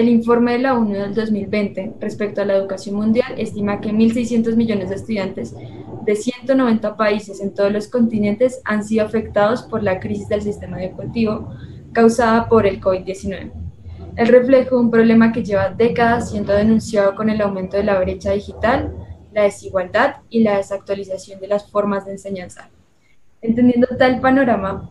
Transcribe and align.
El 0.00 0.10
informe 0.10 0.52
de 0.52 0.58
la 0.60 0.78
ONU 0.78 0.92
del 0.92 1.12
2020 1.12 1.94
respecto 1.98 2.40
a 2.40 2.44
la 2.44 2.54
educación 2.54 2.94
mundial 2.94 3.34
estima 3.36 3.80
que 3.80 3.90
1.600 3.90 4.54
millones 4.54 4.90
de 4.90 4.94
estudiantes 4.94 5.56
de 6.04 6.14
190 6.14 6.96
países 6.96 7.40
en 7.40 7.52
todos 7.52 7.72
los 7.72 7.88
continentes 7.88 8.60
han 8.64 8.84
sido 8.84 9.04
afectados 9.04 9.64
por 9.64 9.82
la 9.82 9.98
crisis 9.98 10.28
del 10.28 10.42
sistema 10.42 10.80
educativo 10.80 11.52
causada 11.92 12.48
por 12.48 12.64
el 12.64 12.80
COVID-19. 12.80 13.50
El 14.14 14.28
reflejo 14.28 14.76
de 14.76 14.82
un 14.82 14.90
problema 14.92 15.32
que 15.32 15.42
lleva 15.42 15.70
décadas 15.70 16.30
siendo 16.30 16.52
denunciado 16.52 17.16
con 17.16 17.28
el 17.28 17.40
aumento 17.40 17.76
de 17.76 17.82
la 17.82 17.98
brecha 17.98 18.30
digital, 18.30 18.94
la 19.32 19.42
desigualdad 19.42 20.18
y 20.30 20.44
la 20.44 20.58
desactualización 20.58 21.40
de 21.40 21.48
las 21.48 21.68
formas 21.68 22.06
de 22.06 22.12
enseñanza. 22.12 22.70
Entendiendo 23.42 23.88
tal 23.98 24.20
panorama, 24.20 24.88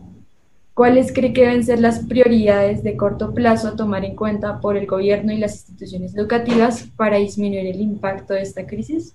¿Cuáles 0.78 1.12
cree 1.12 1.32
que 1.32 1.40
deben 1.40 1.64
ser 1.64 1.80
las 1.80 2.04
prioridades 2.04 2.84
de 2.84 2.96
corto 2.96 3.34
plazo 3.34 3.66
a 3.66 3.74
tomar 3.74 4.04
en 4.04 4.14
cuenta 4.14 4.60
por 4.60 4.76
el 4.76 4.86
gobierno 4.86 5.32
y 5.32 5.36
las 5.36 5.56
instituciones 5.56 6.14
educativas 6.14 6.88
para 6.94 7.16
disminuir 7.16 7.66
el 7.66 7.80
impacto 7.80 8.34
de 8.34 8.42
esta 8.42 8.64
crisis? 8.64 9.12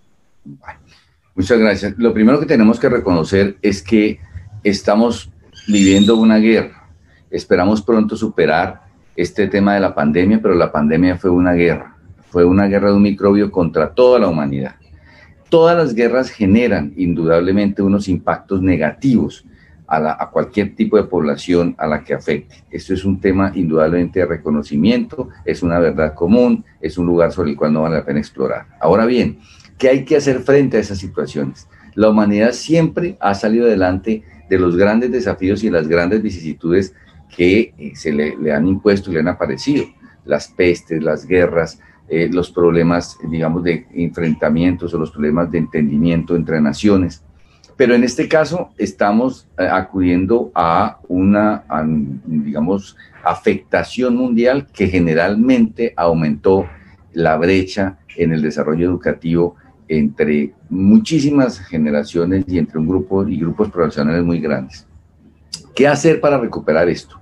muchas 1.34 1.58
gracias. 1.58 1.94
Lo 1.96 2.14
primero 2.14 2.38
que 2.42 2.48
tenemos 2.48 2.82
que 2.82 2.90
reconocer 2.90 3.56
es 3.62 3.82
que 3.82 4.20
estamos 4.62 5.32
viviendo 5.66 6.18
una 6.18 6.36
guerra. 6.36 6.90
Esperamos 7.32 7.82
pronto 7.82 8.18
superar 8.18 8.82
este 9.16 9.48
tema 9.48 9.76
de 9.76 9.80
la 9.80 9.96
pandemia, 9.96 10.42
pero 10.42 10.56
la 10.56 10.70
pandemia 10.70 11.16
fue 11.16 11.30
una 11.30 11.54
guerra. 11.54 11.96
Fue 12.30 12.44
una 12.44 12.68
guerra 12.68 12.90
de 12.90 12.98
un 12.98 13.04
microbio 13.04 13.50
contra 13.50 13.94
toda 13.94 14.20
la 14.20 14.28
humanidad. 14.28 14.76
Todas 15.48 15.78
las 15.78 15.96
guerras 15.96 16.30
generan 16.30 16.92
indudablemente 16.98 17.82
unos 17.82 18.10
impactos 18.10 18.62
negativos 18.62 19.46
a, 19.96 20.30
cualquier 20.30 20.76
tipo 20.76 20.98
de 20.98 21.04
población 21.04 21.76
a 21.78 21.88
la 21.88 22.04
que 22.04 22.14
afecte. 22.14 22.64
Esto 22.72 22.94
es 22.94 23.06
un 23.06 23.20
tema 23.20 23.52
indudablemente 23.56 24.20
de 24.20 24.26
reconocimiento, 24.26 25.30
es 25.46 25.64
una 25.64 25.80
verdad 25.80 26.14
común, 26.14 26.64
es 26.82 26.98
un 26.98 27.06
lugar 27.06 27.32
sobre 27.32 27.52
el 27.52 27.58
cual 27.58 27.74
no 27.74 27.84
vale 27.84 27.98
la 27.98 28.06
pena 28.06 28.20
explorar. 28.20 28.66
Ahora 28.80 29.06
bien, 29.06 29.40
¿qué 29.78 29.90
hay 29.90 30.06
que 30.06 30.18
hacer 30.18 30.40
frente 30.40 30.78
a 30.78 30.80
esas 30.80 30.98
situaciones? 30.98 31.68
La 31.96 32.10
humanidad 32.10 32.54
siempre 32.54 33.18
ha 33.20 33.36
salido 33.36 33.68
adelante 33.68 34.24
de 34.50 34.60
los 34.60 34.76
grandes 34.76 35.12
desafíos 35.12 35.64
y 35.64 35.70
las 35.70 35.88
grandes 35.88 36.22
vicisitudes 36.22 36.94
que 37.36 37.74
eh, 37.78 37.92
se 37.96 38.12
le, 38.12 38.52
han 38.52 38.68
impuesto 38.68 39.10
y 39.10 39.14
le 39.14 39.20
han 39.20 39.28
aparecido. 39.28 39.86
Las 40.26 40.48
pestes, 40.48 41.04
las 41.04 41.26
guerras, 41.26 41.80
eh, 42.08 42.30
los 42.32 42.52
problemas, 42.52 43.18
digamos, 43.30 43.64
de 43.64 43.86
enfrentamientos 43.94 44.94
o 44.94 44.98
los 44.98 45.12
problemas 45.12 45.52
de 45.52 45.60
entendimiento 45.60 46.36
entre 46.36 46.62
naciones. 46.62 47.24
Pero 47.76 47.96
en 47.96 48.04
este 48.04 48.28
caso 48.28 48.70
estamos 48.78 49.48
eh, 49.58 49.68
acudiendo 49.70 50.52
a 50.54 51.00
una, 51.08 51.64
digamos, 52.26 52.96
afectación 53.24 54.16
mundial 54.16 54.68
que 54.72 54.88
generalmente 54.88 55.94
aumentó 55.96 56.68
la 57.14 57.38
brecha 57.38 57.98
en 58.16 58.34
el 58.34 58.42
desarrollo 58.42 58.86
educativo 58.86 59.56
entre 59.88 60.54
muchísimas 60.70 61.60
generaciones 61.60 62.46
y 62.48 62.58
entre 62.58 62.80
un 62.80 62.88
grupo 62.88 63.28
y 63.28 63.40
grupos 63.40 63.70
profesionales 63.70 64.24
muy 64.24 64.40
grandes. 64.40 64.88
¿Qué 65.76 65.88
hacer 65.88 66.22
para 66.22 66.38
recuperar 66.38 66.88
esto? 66.90 67.20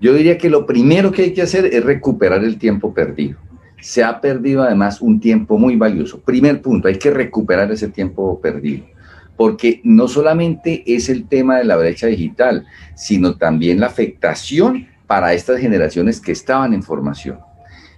Yo 0.00 0.14
diría 0.14 0.38
que 0.38 0.50
lo 0.50 0.66
primero 0.66 1.12
que 1.12 1.22
hay 1.22 1.32
que 1.32 1.42
hacer 1.42 1.66
es 1.66 1.84
recuperar 1.84 2.42
el 2.42 2.58
tiempo 2.58 2.92
perdido. 2.92 3.38
Se 3.80 4.02
ha 4.02 4.20
perdido 4.20 4.62
además 4.62 5.00
un 5.02 5.20
tiempo 5.20 5.58
muy 5.58 5.76
valioso. 5.76 6.20
Primer 6.20 6.62
punto, 6.62 6.88
hay 6.88 6.98
que 6.98 7.10
recuperar 7.10 7.70
ese 7.70 7.88
tiempo 7.88 8.40
perdido 8.40 8.93
porque 9.36 9.80
no 9.84 10.08
solamente 10.08 10.82
es 10.86 11.08
el 11.08 11.26
tema 11.26 11.58
de 11.58 11.64
la 11.64 11.76
brecha 11.76 12.06
digital, 12.06 12.66
sino 12.94 13.36
también 13.36 13.80
la 13.80 13.86
afectación 13.86 14.86
para 15.06 15.34
estas 15.34 15.60
generaciones 15.60 16.20
que 16.20 16.32
estaban 16.32 16.72
en 16.72 16.82
formación. 16.82 17.38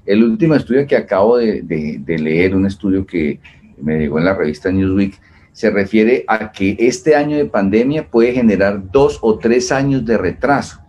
El 0.04 0.22
último 0.22 0.54
estudio 0.54 0.86
que 0.86 0.96
acabo 0.96 1.36
de, 1.36 1.62
leer, 2.06 2.54
un 2.54 2.66
estudio 2.66 3.04
que 3.04 3.40
me 3.80 3.98
llegó 3.98 4.18
en 4.18 4.24
la 4.24 4.34
revista 4.34 4.70
Newsweek, 4.70 5.20
se 5.52 5.70
refiere 5.70 6.24
a 6.28 6.52
que 6.52 6.76
este 6.78 7.16
año 7.16 7.36
de 7.36 7.46
pandemia 7.46 8.08
puede 8.08 8.32
generar 8.32 8.90
dos 8.90 9.18
o 9.22 9.38
tres 9.38 9.72
años 9.72 10.04
de 10.04 10.18
retraso 10.18 10.80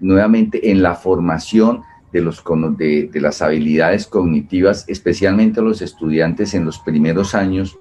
nuevamente 0.00 0.70
en 0.70 0.82
la 0.82 0.94
formación 0.94 1.82
de, 2.12 2.20
los, 2.20 2.42
de, 2.76 3.10
las 3.14 3.42
habilidades 3.42 4.06
cognitivas, 4.06 4.84
especialmente 4.88 5.62
los 5.62 5.82
estudiantes 5.82 6.54
en 6.54 6.64
los 6.64 6.78
primeros 6.78 7.34
años 7.34 7.78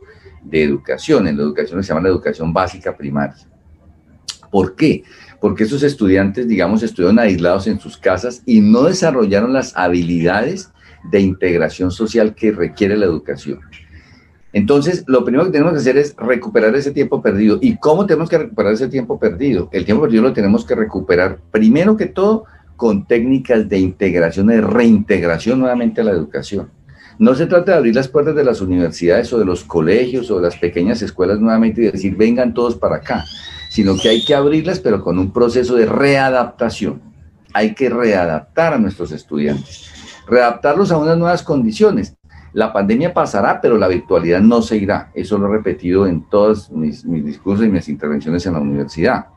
de 0.49 0.63
educación, 0.63 1.27
en 1.27 1.37
la 1.37 1.43
educación 1.43 1.83
se 1.83 1.89
llama 1.89 2.01
la 2.01 2.09
educación 2.09 2.53
básica 2.53 2.95
primaria. 2.95 3.37
¿Por 4.49 4.75
qué? 4.75 5.03
Porque 5.39 5.65
esos 5.65 5.83
estudiantes, 5.83 6.47
digamos, 6.47 6.83
estuvieron 6.83 7.19
aislados 7.19 7.67
en 7.67 7.79
sus 7.79 7.97
casas 7.97 8.41
y 8.45 8.61
no 8.61 8.83
desarrollaron 8.83 9.53
las 9.53 9.75
habilidades 9.75 10.71
de 11.11 11.19
integración 11.21 11.91
social 11.91 12.33
que 12.33 12.51
requiere 12.51 12.97
la 12.97 13.05
educación. 13.05 13.59
Entonces, 14.53 15.03
lo 15.07 15.23
primero 15.23 15.45
que 15.45 15.51
tenemos 15.51 15.73
que 15.73 15.79
hacer 15.79 15.97
es 15.97 16.15
recuperar 16.17 16.75
ese 16.75 16.91
tiempo 16.91 17.21
perdido. 17.21 17.59
¿Y 17.61 17.77
cómo 17.77 18.05
tenemos 18.05 18.29
que 18.29 18.37
recuperar 18.39 18.73
ese 18.73 18.87
tiempo 18.87 19.19
perdido? 19.19 19.69
El 19.71 19.85
tiempo 19.85 20.03
perdido 20.03 20.23
lo 20.23 20.33
tenemos 20.33 20.65
que 20.65 20.73
recuperar 20.73 21.39
primero 21.51 21.97
que 21.97 22.07
todo 22.07 22.45
con 22.75 23.05
técnicas 23.05 23.67
de 23.67 23.79
integración, 23.79 24.47
de 24.47 24.61
reintegración 24.61 25.59
nuevamente 25.59 26.01
a 26.01 26.05
la 26.05 26.11
educación. 26.11 26.69
No 27.19 27.33
se 27.33 27.47
trata 27.47 27.71
de 27.71 27.77
abrir 27.79 27.95
las 27.95 28.07
puertas 28.07 28.35
de 28.35 28.43
las 28.43 28.61
universidades 28.61 29.33
o 29.33 29.39
de 29.39 29.45
los 29.45 29.63
colegios 29.63 30.29
o 30.29 30.35
de 30.35 30.43
las 30.43 30.57
pequeñas 30.57 31.01
escuelas 31.01 31.39
nuevamente 31.39 31.81
y 31.81 31.85
decir 31.85 32.15
vengan 32.15 32.53
todos 32.53 32.75
para 32.75 32.97
acá, 32.97 33.25
sino 33.69 33.97
que 33.97 34.09
hay 34.09 34.23
que 34.23 34.35
abrirlas 34.35 34.79
pero 34.79 35.03
con 35.03 35.17
un 35.17 35.31
proceso 35.31 35.75
de 35.75 35.87
readaptación. 35.87 37.01
Hay 37.53 37.73
que 37.73 37.89
readaptar 37.89 38.73
a 38.73 38.77
nuestros 38.77 39.11
estudiantes, 39.11 39.89
readaptarlos 40.27 40.91
a 40.91 40.97
unas 40.97 41.17
nuevas 41.17 41.41
condiciones. 41.41 42.15
La 42.53 42.71
pandemia 42.71 43.13
pasará, 43.13 43.61
pero 43.61 43.77
la 43.77 43.87
virtualidad 43.87 44.41
no 44.41 44.61
se 44.61 44.77
irá. 44.77 45.11
Eso 45.15 45.39
lo 45.39 45.47
he 45.47 45.57
repetido 45.57 46.05
en 46.05 46.29
todos 46.29 46.69
mis, 46.71 47.03
mis 47.03 47.25
discursos 47.25 47.65
y 47.65 47.69
mis 47.69 47.89
intervenciones 47.89 48.45
en 48.45 48.53
la 48.53 48.59
universidad. 48.59 49.27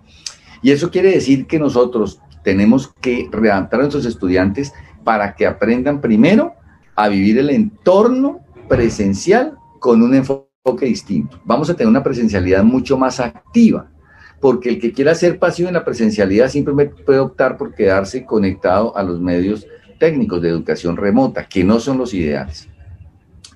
Y 0.63 0.71
eso 0.71 0.91
quiere 0.91 1.13
decir 1.13 1.47
que 1.47 1.59
nosotros 1.59 2.21
tenemos 2.45 2.93
que 3.01 3.29
readaptar 3.33 3.81
a 3.81 3.83
nuestros 3.85 4.05
estudiantes 4.05 4.73
para 5.03 5.35
que 5.35 5.47
aprendan 5.47 6.01
primero 6.03 6.60
a 7.03 7.09
vivir 7.09 7.39
el 7.39 7.49
entorno 7.49 8.41
presencial 8.69 9.57
con 9.79 10.03
un 10.03 10.15
enfoque 10.15 10.85
distinto. 10.85 11.41
Vamos 11.47 11.71
a 11.71 11.75
tener 11.75 11.89
una 11.89 12.03
presencialidad 12.03 12.63
mucho 12.63 12.99
más 12.99 13.21
activa, 13.21 13.91
porque 14.39 14.69
el 14.69 14.79
que 14.79 14.93
quiera 14.93 15.15
ser 15.15 15.39
pasivo 15.39 15.69
en 15.69 15.75
la 15.75 15.85
presencialidad 15.85 16.51
simplemente 16.51 17.03
puede 17.03 17.19
optar 17.19 17.57
por 17.57 17.75
quedarse 17.75 18.27
conectado 18.27 18.95
a 18.95 19.03
los 19.03 19.19
medios 19.19 19.67
técnicos 19.99 20.43
de 20.43 20.51
educación 20.51 20.99
remota, 20.99 21.47
que 21.47 21.65
no 21.65 21.81
son 21.81 21.97
los 21.97 22.13
ideales. 22.13 22.69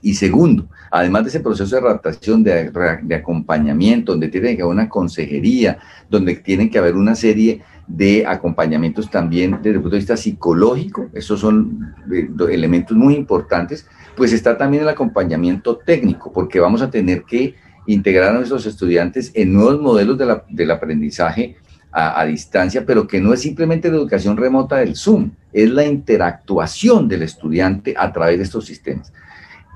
Y 0.00 0.15
segundo, 0.15 0.66
además 0.91 1.25
de 1.25 1.28
ese 1.28 1.41
proceso 1.41 1.76
de 1.76 1.82
adaptación, 1.82 2.43
de, 2.43 2.72
acompañamiento, 3.15 4.12
donde 4.12 4.28
tiene 4.28 4.56
que 4.56 4.62
haber 4.62 4.75
una 4.75 4.88
consejería, 4.88 5.78
donde 6.09 6.37
tiene 6.37 6.71
que 6.71 6.78
haber 6.78 6.94
una 6.94 7.15
serie 7.15 7.62
de 7.87 8.27
acompañamientos 8.27 9.11
también 9.11 9.59
desde 9.62 9.77
el 9.77 9.81
punto 9.81 9.91
de 9.91 9.99
vista 9.99 10.17
psicológico, 10.17 11.09
esos 11.12 11.41
son 11.41 11.95
eh, 12.12 12.28
elementos 12.50 12.97
muy 12.97 13.15
importantes, 13.15 13.87
pues 14.17 14.33
está 14.33 14.56
también 14.56 14.84
el 14.84 14.89
acompañamiento 14.89 15.77
técnico, 15.77 16.33
porque 16.33 16.61
vamos 16.61 16.83
a 16.83 16.91
tener 16.91 17.25
que 17.25 17.55
integrar 17.87 18.31
a 18.31 18.39
nuestros 18.39 18.65
estudiantes 18.67 19.31
en 19.34 19.53
nuevos 19.53 19.81
modelos 19.81 20.19
del 20.49 20.71
aprendizaje 20.71 21.56
a, 21.93 22.21
a, 22.21 22.25
distancia, 22.25 22.84
pero 22.87 23.06
que 23.06 23.21
no 23.21 23.34
es 23.34 23.43
simplemente 23.43 23.91
la 23.91 23.97
educación 23.97 24.37
remota 24.37 24.77
del 24.77 24.97
Zoom, 24.97 25.33
es 25.53 25.71
la 25.71 25.84
interactuación 25.84 27.09
del 27.09 27.23
estudiante 27.23 27.94
a 27.97 28.12
través 28.12 28.39
de 28.39 28.44
estos 28.44 28.65
sistemas. 28.65 29.12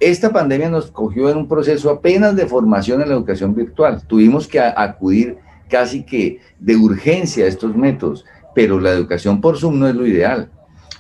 Esta 0.01 0.33
pandemia 0.33 0.71
nos 0.71 0.91
cogió 0.91 1.29
en 1.29 1.37
un 1.37 1.49
proceso 1.49 1.91
apenas 1.91 2.37
de 2.37 2.47
formación 2.47 3.03
en 3.03 3.09
la 3.09 3.15
educación 3.15 3.55
virtual. 3.55 4.01
Tuvimos 4.07 4.47
que 4.47 4.61
acudir 4.61 5.39
casi 5.69 6.05
que 6.05 6.41
de 6.59 6.77
urgencia 6.77 7.47
estos 7.47 7.77
métodos, 7.77 8.25
pero 8.55 8.81
la 8.81 8.91
educación 8.91 9.41
por 9.41 9.59
Zoom 9.59 9.79
no 9.79 9.89
es 9.89 9.95
lo 9.95 10.07
ideal. 10.07 10.51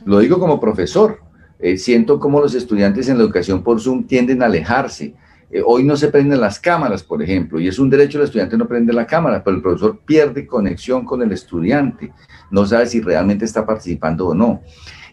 Lo 0.05 0.21
digo 0.21 0.39
como 0.39 0.61
profesor, 0.61 1.21
eh, 1.59 1.77
siento 1.77 2.21
como 2.21 2.41
los 2.41 2.55
estudiantes 2.55 3.09
en 3.09 3.19
la 3.19 3.25
educación 3.25 3.63
por 3.63 3.81
Zoom 3.81 4.07
tienden 4.07 4.43
a 4.43 4.47
alejarse. 4.47 5.15
Eh, 5.51 5.63
hoy 5.65 5.83
no 5.83 5.97
se 5.97 6.09
prenden 6.09 6.41
las 6.41 6.61
cámaras, 6.61 7.03
por 7.03 7.23
ejemplo, 7.23 7.59
y 7.59 7.69
es 7.69 7.79
un 7.79 7.91
derecho 7.91 8.19
del 8.19 8.27
estudiante 8.27 8.57
no 8.57 8.69
prender 8.69 8.95
la 8.95 9.07
cámara, 9.07 9.43
pero 9.43 9.57
el 9.57 9.63
profesor 9.63 9.99
pierde 10.05 10.47
conexión 10.47 11.05
con 11.05 11.23
el 11.23 11.33
estudiante, 11.33 12.13
no 12.51 12.67
sabe 12.67 12.87
si 12.87 13.01
realmente 13.01 13.45
está 13.45 13.65
participando 13.67 14.29
o 14.29 14.35
no. 14.35 14.61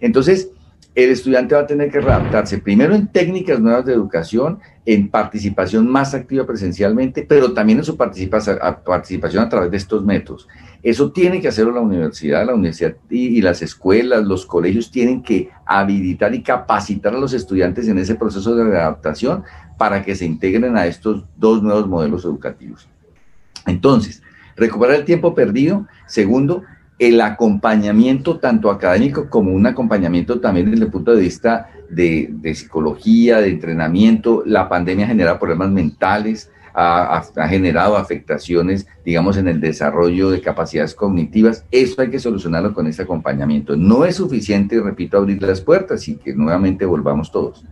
Entonces, 0.01 0.51
el 0.93 1.09
estudiante 1.09 1.55
va 1.55 1.61
a 1.61 1.67
tener 1.67 1.89
que 1.89 1.99
readaptarse 1.99 2.57
primero 2.57 2.95
en 2.95 3.07
técnicas 3.07 3.59
nuevas 3.59 3.85
de 3.85 3.93
educación, 3.93 4.59
en 4.85 5.09
participación 5.09 5.89
más 5.89 6.13
activa 6.13 6.45
presencialmente, 6.45 7.25
pero 7.27 7.53
también 7.53 7.79
en 7.79 7.85
su 7.85 7.97
participación 7.97 8.59
a 8.61 9.49
través 9.49 9.71
de 9.71 9.77
estos 9.77 10.05
métodos. 10.05 10.47
Eso 10.83 11.11
tiene 11.11 11.41
que 11.41 11.47
hacerlo 11.47 11.71
la 11.71 11.81
universidad, 11.81 12.45
la 12.45 12.53
universidad 12.53 12.95
y, 13.09 13.41
las 13.41 13.63
escuelas, 13.63 14.23
los 14.23 14.45
colegios 14.45 14.91
tienen 14.91 15.23
que 15.23 15.49
habilitar 15.65 16.35
y 16.35 16.43
capacitar 16.43 17.15
a 17.15 17.19
los 17.19 17.33
estudiantes 17.33 17.87
en 17.87 17.97
ese 17.97 18.13
proceso 18.13 18.55
de 18.55 18.65
readaptación 18.65 19.43
para 19.79 20.03
que 20.03 20.15
se 20.15 20.25
integren 20.25 20.77
a 20.77 20.85
estos 20.85 21.25
dos 21.35 21.63
nuevos 21.63 21.87
modelos 21.87 22.23
educativos. 22.23 22.87
Entonces, 23.65 24.21
recuperar 24.55 24.97
el 24.97 25.05
tiempo 25.05 25.33
perdido. 25.33 25.87
Segundo, 26.05 26.61
el 26.97 27.19
acompañamiento 27.19 28.37
tanto 28.39 28.71
académico 28.71 29.29
como 29.29 29.51
un 29.51 29.65
acompañamiento 29.65 30.39
también 30.39 30.71
desde 30.71 30.85
el 30.85 30.91
punto 30.91 31.13
de 31.13 31.21
vista 31.21 31.69
de, 31.89 32.53
psicología, 32.55 33.41
de 33.41 33.49
entrenamiento. 33.49 34.43
La 34.45 34.69
pandemia 34.69 35.05
ha 35.05 35.09
generado 35.09 35.39
problemas 35.39 35.71
mentales, 35.71 36.49
ha, 36.73 37.21
generado 37.49 37.97
afectaciones, 37.97 38.87
digamos, 39.03 39.37
en 39.37 39.47
el 39.47 39.59
desarrollo 39.59 40.29
de 40.29 40.41
capacidades 40.41 40.95
cognitivas. 40.95 41.65
Eso 41.71 42.01
hay 42.01 42.09
que 42.09 42.19
solucionarlo 42.19 42.73
con 42.73 42.87
este 42.87 43.03
acompañamiento. 43.03 43.75
No 43.75 44.05
es 44.05 44.15
suficiente, 44.15 44.79
repito, 44.81 45.17
abrir 45.17 45.41
las 45.41 45.61
puertas 45.61 46.07
y 46.07 46.15
que 46.15 46.33
nuevamente 46.33 46.85
volvamos 46.85 47.31
todos. 47.31 47.63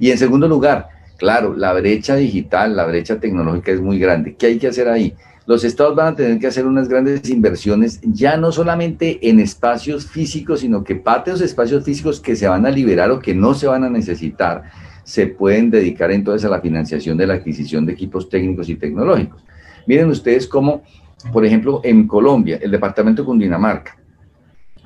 Y 0.00 0.10
en 0.10 0.18
segundo 0.18 0.48
lugar, 0.48 0.88
claro, 1.18 1.54
la 1.56 1.72
brecha 1.72 2.16
digital, 2.16 2.74
la 2.74 2.86
brecha 2.86 3.20
tecnológica 3.20 3.70
es 3.72 3.80
muy 3.80 3.98
grande. 3.98 4.34
¿Qué 4.34 4.46
hay 4.46 4.58
que 4.58 4.68
hacer 4.68 4.88
ahí? 4.88 5.14
Los 5.50 5.64
estados 5.64 5.96
van 5.96 6.12
a 6.12 6.14
tener 6.14 6.38
que 6.38 6.46
hacer 6.46 6.64
unas 6.64 6.88
grandes 6.88 7.28
inversiones, 7.28 7.98
ya 8.04 8.36
no 8.36 8.52
solamente 8.52 9.28
en 9.28 9.40
espacios 9.40 10.06
físicos, 10.06 10.60
sino 10.60 10.84
que 10.84 10.94
parte 10.94 11.30
de 11.30 11.34
los 11.34 11.40
espacios 11.40 11.82
físicos 11.84 12.20
que 12.20 12.36
se 12.36 12.46
van 12.46 12.66
a 12.66 12.70
liberar 12.70 13.10
o 13.10 13.18
que 13.18 13.34
no 13.34 13.52
se 13.54 13.66
van 13.66 13.82
a 13.82 13.90
necesitar, 13.90 14.70
se 15.02 15.26
pueden 15.26 15.68
dedicar 15.68 16.12
entonces 16.12 16.46
a 16.46 16.50
la 16.50 16.60
financiación 16.60 17.16
de 17.16 17.26
la 17.26 17.34
adquisición 17.34 17.84
de 17.84 17.94
equipos 17.94 18.28
técnicos 18.28 18.68
y 18.68 18.76
tecnológicos. 18.76 19.42
Miren 19.88 20.10
ustedes 20.10 20.46
cómo, 20.46 20.84
por 21.32 21.44
ejemplo, 21.44 21.80
en 21.82 22.06
Colombia, 22.06 22.60
el 22.62 22.70
departamento 22.70 23.22
de 23.22 23.26
Cundinamarca, 23.26 23.98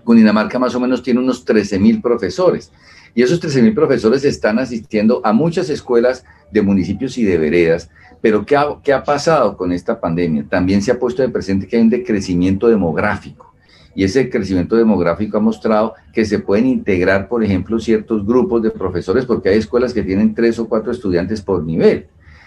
Cundinamarca 0.03 0.59
más 0.59 0.75
o 0.75 0.81
menos 0.81 1.03
tiene 1.03 1.21
unos 1.21 1.45
13 1.45 1.79
mil 1.79 2.01
profesores. 2.01 2.73
Y 3.15 3.23
esos 3.23 3.39
13 3.39 3.61
mil 3.61 3.75
profesores 3.75 4.25
están 4.25 4.59
asistiendo 4.59 5.21
a 5.25 5.35
muchas 5.35 5.69
escuelas 5.69 6.25
de 6.51 6.63
municipios 6.63 7.19
y 7.19 7.25
de 7.25 7.37
veredas 7.37 7.91
pero 8.25 8.47
¿qué 8.47 8.57
ha, 8.95 9.05
pasado 9.05 9.55
con 9.55 9.71
esta 9.71 10.01
pandemia? 10.01 10.47
También 10.49 10.81
se 10.81 10.91
ha 10.91 10.99
puesto 10.99 11.21
de 11.21 11.29
presente 11.29 11.69
que 11.69 11.77
hay 11.77 11.83
un 11.83 11.91
decrecimiento 11.91 12.69
demográfico. 12.69 13.53
Y 13.95 14.03
ese 14.03 14.31
crecimiento 14.31 14.77
demográfico 14.77 15.37
ha 15.37 15.41
mostrado 15.41 15.93
que 16.11 16.25
se 16.25 16.39
pueden 16.39 16.65
integrar, 16.65 17.29
por 17.29 17.45
ejemplo, 17.45 17.79
ciertos 17.79 18.25
grupos 18.25 18.63
de 18.63 18.71
profesores, 18.71 19.27
porque 19.27 19.51
hay 19.51 19.59
escuelas 19.59 19.93
que 19.93 20.03
tienen 20.03 20.35
tres 20.35 20.59
o 20.59 20.67
cuatro 20.67 20.91
estudiantes 20.91 21.43
por 21.43 21.63
nivel. 21.63 22.07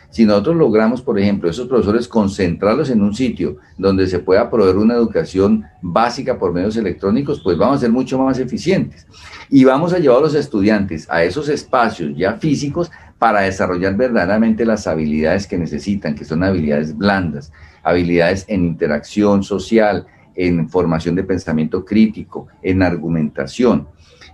Si 0.09 0.25
nosotros 0.25 0.56
logramos, 0.56 1.03
por 1.03 1.19
ejemplo, 1.19 1.47
esos 1.47 1.68
profesores 1.68 2.07
concentrarlos 2.07 2.89
en 2.89 3.03
un 3.03 3.13
sitio 3.13 3.57
donde 3.77 4.07
se 4.07 4.18
pueda 4.18 4.50
proveer 4.50 4.77
una 4.77 4.95
educación 4.95 5.65
básica 5.83 6.39
por 6.39 6.53
medios 6.53 6.75
electrónicos, 6.77 7.39
pues 7.44 7.56
vamos 7.56 7.77
a 7.77 7.81
ser 7.81 7.91
mucho 7.91 8.18
más 8.18 8.39
eficientes. 8.39 9.06
Y 9.47 9.63
vamos 9.63 9.94
a 9.94 10.00
llevar 10.00 10.18
a 10.18 10.21
los 10.21 10.33
estudiantes 10.33 11.07
a 11.07 11.24
esos 11.24 11.50
espacios 11.50 12.18
ya 12.18 12.33
físicos 12.33 12.89
para 13.19 13.41
desarrollar 13.41 13.95
verdaderamente 13.95 14.65
las 14.65 14.87
habilidades 14.87 15.47
que 15.47 15.57
necesitan, 15.57 16.15
que 16.15 16.25
son 16.25 16.43
habilidades 16.43 16.95
blandas, 16.95 17.51
habilidades 17.83 18.45
en 18.47 18.65
interacción 18.65 19.43
social, 19.43 20.05
en 20.35 20.69
formación 20.69 21.15
de 21.15 21.23
pensamiento 21.23 21.83
crítico, 21.83 22.47
en 22.61 22.83
argumentación, 22.83 23.87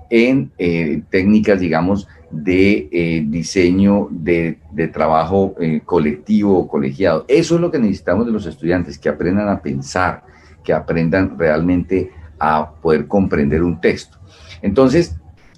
en 0.10 0.52
eh, 0.58 1.02
técnicas, 1.10 1.60
digamos, 1.60 2.08
de 2.30 2.90
eh, 2.92 3.24
diseño 3.28 4.08
de, 4.10 4.58
trabajo 4.92 5.56
eh, 5.60 5.82
colectivo 5.86 6.58
o 6.58 6.68
colegiado. 6.68 7.26
Eso 7.28 7.56
es 7.56 7.62
lo 7.62 7.72
que 7.72 7.80
necesitamos 7.80 8.26
de 8.26 8.32
los 8.32 8.46
estudiantes, 8.46 8.98
que 8.98 9.08
aprendan 9.08 9.48
a 9.50 9.62
pensar, 9.62 10.24
que 10.64 10.74
aprendan 10.74 11.38
realmente 11.38 12.12
a 12.40 12.72
poder 12.82 13.08
comprender 13.08 13.64
un 13.64 13.80
texto. 13.80 14.18
Entonces, 14.62 15.16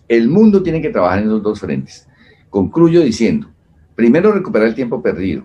el 0.07 0.29
mundo 0.29 0.61
tiene 0.61 0.81
que 0.81 0.89
trabajar 0.89 1.19
en 1.19 1.29
los 1.29 1.41
dos 1.41 1.59
frentes. 1.59 2.07
Concluyo 2.55 3.01
diciendo, 3.01 3.49
primero, 3.95 4.31
recuperar 4.31 4.69
el 4.69 4.75
tiempo 4.75 5.01
perdido. 5.01 5.43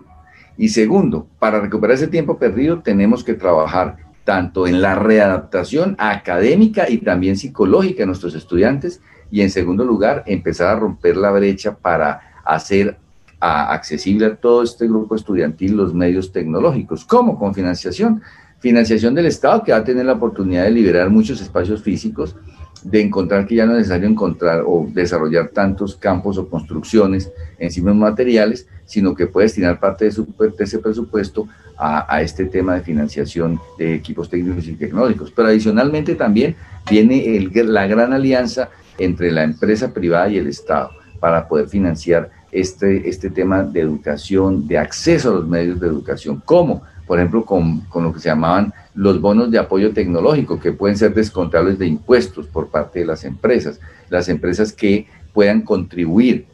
Y 0.57 0.69
segundo, 0.69 1.27
para 1.39 1.59
recuperar 1.59 1.95
ese 1.95 2.07
tiempo 2.07 2.37
perdido 2.37 2.79
tenemos 2.83 3.25
que 3.25 3.33
trabajar 3.33 3.97
tanto 4.23 4.65
en 4.65 4.81
la 4.81 4.95
readaptación 4.95 5.97
académica 5.99 6.89
y 6.89 6.99
también 6.99 7.35
psicológica 7.35 8.03
de 8.03 8.05
nuestros 8.05 8.33
estudiantes. 8.33 9.01
Y 9.29 9.41
en 9.41 9.49
segundo 9.49 9.83
lugar, 9.83 10.23
empezar 10.25 10.69
a 10.69 10.79
romper 10.79 11.17
la 11.17 11.31
brecha 11.31 11.75
para 11.75 12.21
hacer 12.45 12.97
accesible 13.41 14.27
a 14.27 14.35
todo 14.37 14.63
este 14.63 14.87
grupo 14.87 15.13
estudiantil 15.13 15.75
los 15.75 15.93
medios 15.93 16.31
tecnológicos. 16.31 17.03
¿Cómo? 17.03 17.37
Con 17.37 17.53
financiación. 17.53 18.21
Financiación 18.61 19.13
del 19.15 19.25
Estado 19.25 19.63
que 19.63 19.73
va 19.73 19.79
a 19.79 19.83
tener 19.83 20.05
la 20.05 20.13
oportunidad 20.13 20.63
de 20.63 20.71
liberar 20.71 21.09
muchos 21.09 21.41
espacios 21.41 21.83
físicos 21.83 22.37
de 22.83 23.01
encontrar 23.01 23.45
que 23.45 23.55
ya 23.55 23.65
no 23.65 23.73
es 23.73 23.79
necesario 23.79 24.07
encontrar 24.07 24.63
o 24.65 24.87
desarrollar 24.91 25.49
tantos 25.49 25.95
campos 25.95 26.37
o 26.37 26.47
construcciones 26.47 27.31
en 27.59 27.71
sí 27.71 27.81
mismos 27.81 27.97
materiales, 27.97 28.67
sino 28.85 29.15
que 29.15 29.27
puede 29.27 29.45
destinar 29.45 29.79
parte 29.79 30.05
de, 30.05 30.11
su, 30.11 30.27
ese 30.59 30.79
presupuesto 30.79 31.47
a, 31.77 32.21
este 32.21 32.45
tema 32.45 32.75
de 32.75 32.81
financiación 32.81 33.59
de 33.77 33.95
equipos 33.95 34.29
técnicos 34.29 34.67
y 34.67 34.73
tecnológicos. 34.73 35.31
Pero 35.31 35.47
adicionalmente 35.47 36.13
también 36.15 36.55
viene 36.89 37.35
el, 37.35 37.51
la 37.73 37.87
gran 37.87 38.13
alianza 38.13 38.69
entre 38.99 39.31
la 39.31 39.43
empresa 39.43 39.91
privada 39.91 40.29
y 40.29 40.37
el 40.37 40.47
Estado 40.47 40.91
para 41.19 41.47
poder 41.47 41.67
financiar 41.67 42.29
este, 42.51 43.09
este 43.09 43.29
tema 43.29 43.63
de 43.63 43.79
educación, 43.79 44.67
de 44.67 44.77
acceso 44.77 45.31
a 45.31 45.35
los 45.35 45.47
medios 45.47 45.79
de 45.79 45.87
educación. 45.87 46.41
¿Cómo? 46.45 46.83
Por 47.11 47.19
ejemplo, 47.19 47.43
con, 47.43 47.81
con 47.89 48.05
lo 48.05 48.13
que 48.13 48.21
se 48.21 48.29
llamaban 48.29 48.73
los 48.95 49.19
bonos 49.19 49.51
de 49.51 49.59
apoyo 49.59 49.91
tecnológico 49.91 50.61
que 50.61 50.71
pueden 50.71 50.95
ser 50.95 51.13
descontables 51.13 51.77
de 51.77 51.85
impuestos 51.85 52.47
por 52.47 52.69
parte 52.69 52.99
de 52.99 53.05
las 53.05 53.25
empresas, 53.25 53.81
las 54.09 54.29
empresas 54.29 54.71
que 54.71 55.07
puedan 55.33 55.59
contribuir 55.59 56.45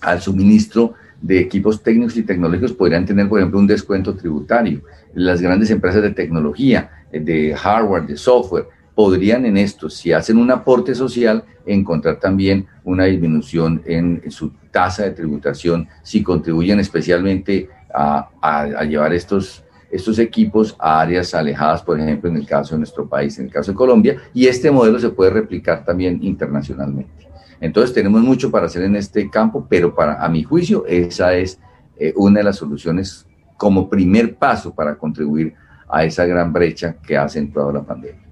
al 0.00 0.20
suministro 0.20 0.94
de 1.22 1.38
equipos 1.38 1.84
técnicos 1.84 2.16
y 2.16 2.24
tecnológicos 2.24 2.72
podrían 2.72 3.06
tener, 3.06 3.28
por 3.28 3.38
ejemplo, 3.38 3.60
un 3.60 3.68
descuento 3.68 4.16
tributario. 4.16 4.80
Las 5.14 5.40
grandes 5.40 5.70
empresas 5.70 6.02
de 6.02 6.10
tecnología, 6.10 6.90
de 7.12 7.54
hardware, 7.54 8.06
de 8.06 8.16
software, 8.16 8.66
podrían 8.92 9.46
en 9.46 9.56
esto, 9.56 9.88
si 9.88 10.10
hacen 10.10 10.38
un 10.38 10.50
aporte 10.50 10.96
social, 10.96 11.44
encontrar 11.64 12.18
también 12.18 12.66
una 12.82 13.04
disminución 13.04 13.82
en, 13.86 14.20
su 14.32 14.50
tasa 14.72 15.04
de 15.04 15.12
tributación, 15.12 15.86
si 16.02 16.24
contribuyen 16.24 16.80
especialmente 16.80 17.68
a, 17.94 18.30
a 18.42 18.82
llevar 18.82 19.12
estos 19.12 19.62
estos 19.90 20.18
equipos 20.18 20.74
a 20.78 21.00
áreas 21.00 21.34
alejadas, 21.34 21.82
por 21.82 21.98
ejemplo, 21.98 22.28
en 22.28 22.36
el 22.36 22.46
caso 22.46 22.74
de 22.74 22.78
nuestro 22.78 23.08
país, 23.08 23.38
en 23.38 23.46
el 23.46 23.52
caso 23.52 23.72
de 23.72 23.76
Colombia, 23.76 24.16
y 24.34 24.46
este 24.46 24.70
modelo 24.70 24.98
se 24.98 25.10
puede 25.10 25.30
replicar 25.30 25.84
también 25.84 26.22
internacionalmente. 26.22 27.28
Entonces 27.60 27.94
tenemos 27.94 28.20
mucho 28.20 28.50
para 28.50 28.66
hacer 28.66 28.82
en 28.82 28.96
este 28.96 29.30
campo, 29.30 29.66
pero 29.68 29.94
para, 29.94 30.22
a 30.22 30.28
mi 30.28 30.42
juicio, 30.42 30.84
esa 30.86 31.34
es 31.34 31.58
eh, 31.98 32.12
una 32.16 32.40
de 32.40 32.44
las 32.44 32.56
soluciones 32.56 33.26
como 33.56 33.88
primer 33.88 34.36
paso 34.36 34.74
para 34.74 34.96
contribuir 34.96 35.54
a 35.88 36.04
esa 36.04 36.26
gran 36.26 36.52
brecha 36.52 36.96
que 37.06 37.16
ha 37.16 37.24
acentuado 37.24 37.72
la 37.72 37.82
pandemia. 37.82 38.22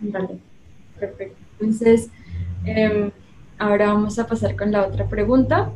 Vale, 0.00 0.38
perfecto. 0.98 1.36
Entonces, 1.60 2.10
em, 2.64 3.10
ahora 3.58 3.88
vamos 3.88 4.18
a 4.18 4.26
pasar 4.26 4.56
con 4.56 4.72
la 4.72 4.86
otra 4.86 5.06
pregunta. 5.06 5.70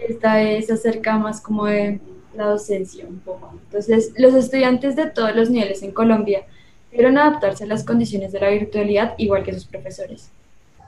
Esta 0.00 0.42
es 0.42 0.70
acerca 0.70 1.18
más 1.18 1.40
como 1.40 1.66
de 1.66 2.00
la 2.36 2.46
docencia 2.46 3.06
un 3.06 3.18
poco. 3.18 3.52
Entonces, 3.66 4.12
los 4.16 4.34
estudiantes 4.34 4.96
de 4.96 5.06
todos 5.06 5.34
los 5.34 5.50
niveles 5.50 5.82
en 5.82 5.92
Colombia 5.92 6.42
debieron 6.90 7.18
adaptarse 7.18 7.64
a 7.64 7.66
las 7.66 7.84
condiciones 7.84 8.32
de 8.32 8.40
la 8.40 8.50
virtualidad 8.50 9.14
igual 9.18 9.42
que 9.42 9.54
sus 9.54 9.64
profesores. 9.64 10.30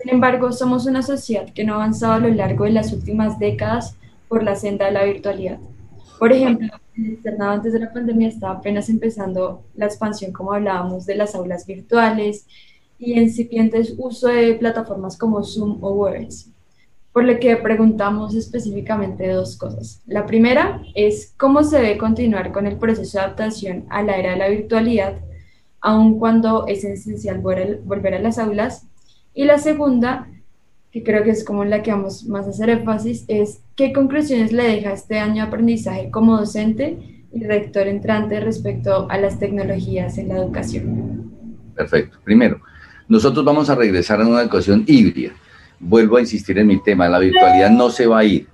Sin 0.01 0.11
embargo, 0.11 0.53
somos 0.53 0.87
una 0.87 1.03
sociedad 1.03 1.53
que 1.53 1.65
no 1.65 1.75
ha 1.75 1.77
avanzado 1.77 2.15
a 2.15 2.19
lo 2.19 2.29
largo 2.29 2.65
de 2.65 2.71
las 2.71 2.93
últimas 2.93 3.39
décadas 3.39 3.97
por 4.29 4.43
la 4.43 4.55
senda 4.57 4.87
de 4.87 4.93
la 4.93 5.05
virtualidad. 5.05 5.59
Por 6.19 6.33
ejemplo, 6.33 6.69
el 6.97 7.13
externado 7.13 7.53
antes 7.53 7.73
de 7.73 7.81
la 7.81 7.93
pandemia 7.93 8.29
estaba 8.29 8.55
apenas 8.55 8.89
empezando 8.89 9.63
la 9.75 9.87
expansión, 9.87 10.33
como 10.33 10.53
hablábamos, 10.53 11.07
de 11.07 11.17
las 11.17 11.35
aulas 11.35 11.67
virtuales 11.67 12.47
y 12.99 13.19
incipientes 13.19 13.95
uso 13.99 14.29
de 14.29 14.55
plataformas 14.55 15.19
como 15.19 15.43
Zoom 15.43 15.83
o 15.83 15.91
Words 15.93 16.51
por 17.17 17.25
lo 17.25 17.39
que 17.41 17.57
preguntamos 17.57 18.35
específicamente 18.35 19.27
dos 19.29 19.57
cosas. 19.57 20.03
La 20.07 20.27
primera 20.27 20.83
es 20.95 21.33
cómo 21.39 21.65
se 21.65 21.79
debe 21.79 21.97
continuar 21.97 22.53
con 22.53 22.67
el 22.67 22.77
proceso 22.77 23.17
de 23.17 23.25
adaptación 23.25 23.87
a 23.89 24.03
la 24.03 24.19
era 24.19 24.33
de 24.33 24.37
la 24.37 24.49
virtualidad, 24.49 25.15
aun 25.81 26.19
cuando 26.19 26.67
es 26.67 26.85
esencial 26.85 27.39
volver 27.39 28.13
a 28.13 28.19
las 28.19 28.39
aulas. 28.39 28.87
Y 29.33 29.47
la 29.47 29.57
segunda, 29.57 30.29
que 30.93 31.03
creo 31.03 31.25
que 31.25 31.31
es 31.31 31.43
como 31.43 31.65
la 31.65 31.83
que 31.83 31.91
vamos 31.91 32.27
más 32.27 32.47
a 32.49 32.51
hacer 32.51 32.69
énfasis, 32.69 33.25
es 33.29 33.63
qué 33.77 33.95
conclusiones 33.95 34.53
le 34.53 34.65
deja 34.65 34.93
este 34.93 35.19
año 35.19 35.37
de 35.37 35.49
aprendizaje 35.49 36.11
como 36.11 36.37
docente 36.37 36.99
y 37.33 37.43
rector 37.45 37.89
entrante 37.89 38.41
respecto 38.41 39.07
a 39.09 39.17
las 39.17 39.39
tecnologías 39.39 40.19
en 40.19 40.29
la 40.29 40.37
educación. 40.37 41.33
Perfecto. 41.75 42.19
Primero, 42.25 42.61
nosotros 43.09 43.43
vamos 43.43 43.71
a 43.71 43.75
regresar 43.75 44.21
a 44.21 44.27
una 44.27 44.43
educación 44.43 44.85
híbrida 44.87 45.33
vuelvo 45.79 46.17
a 46.17 46.21
insistir 46.21 46.59
en 46.59 46.67
mi 46.67 46.83
tema, 46.83 47.09
la 47.09 47.19
virtualidad 47.19 47.71
no 47.71 47.91
se 47.91 48.07
va 48.07 48.21
a 48.21 48.25
ir, 48.25 48.47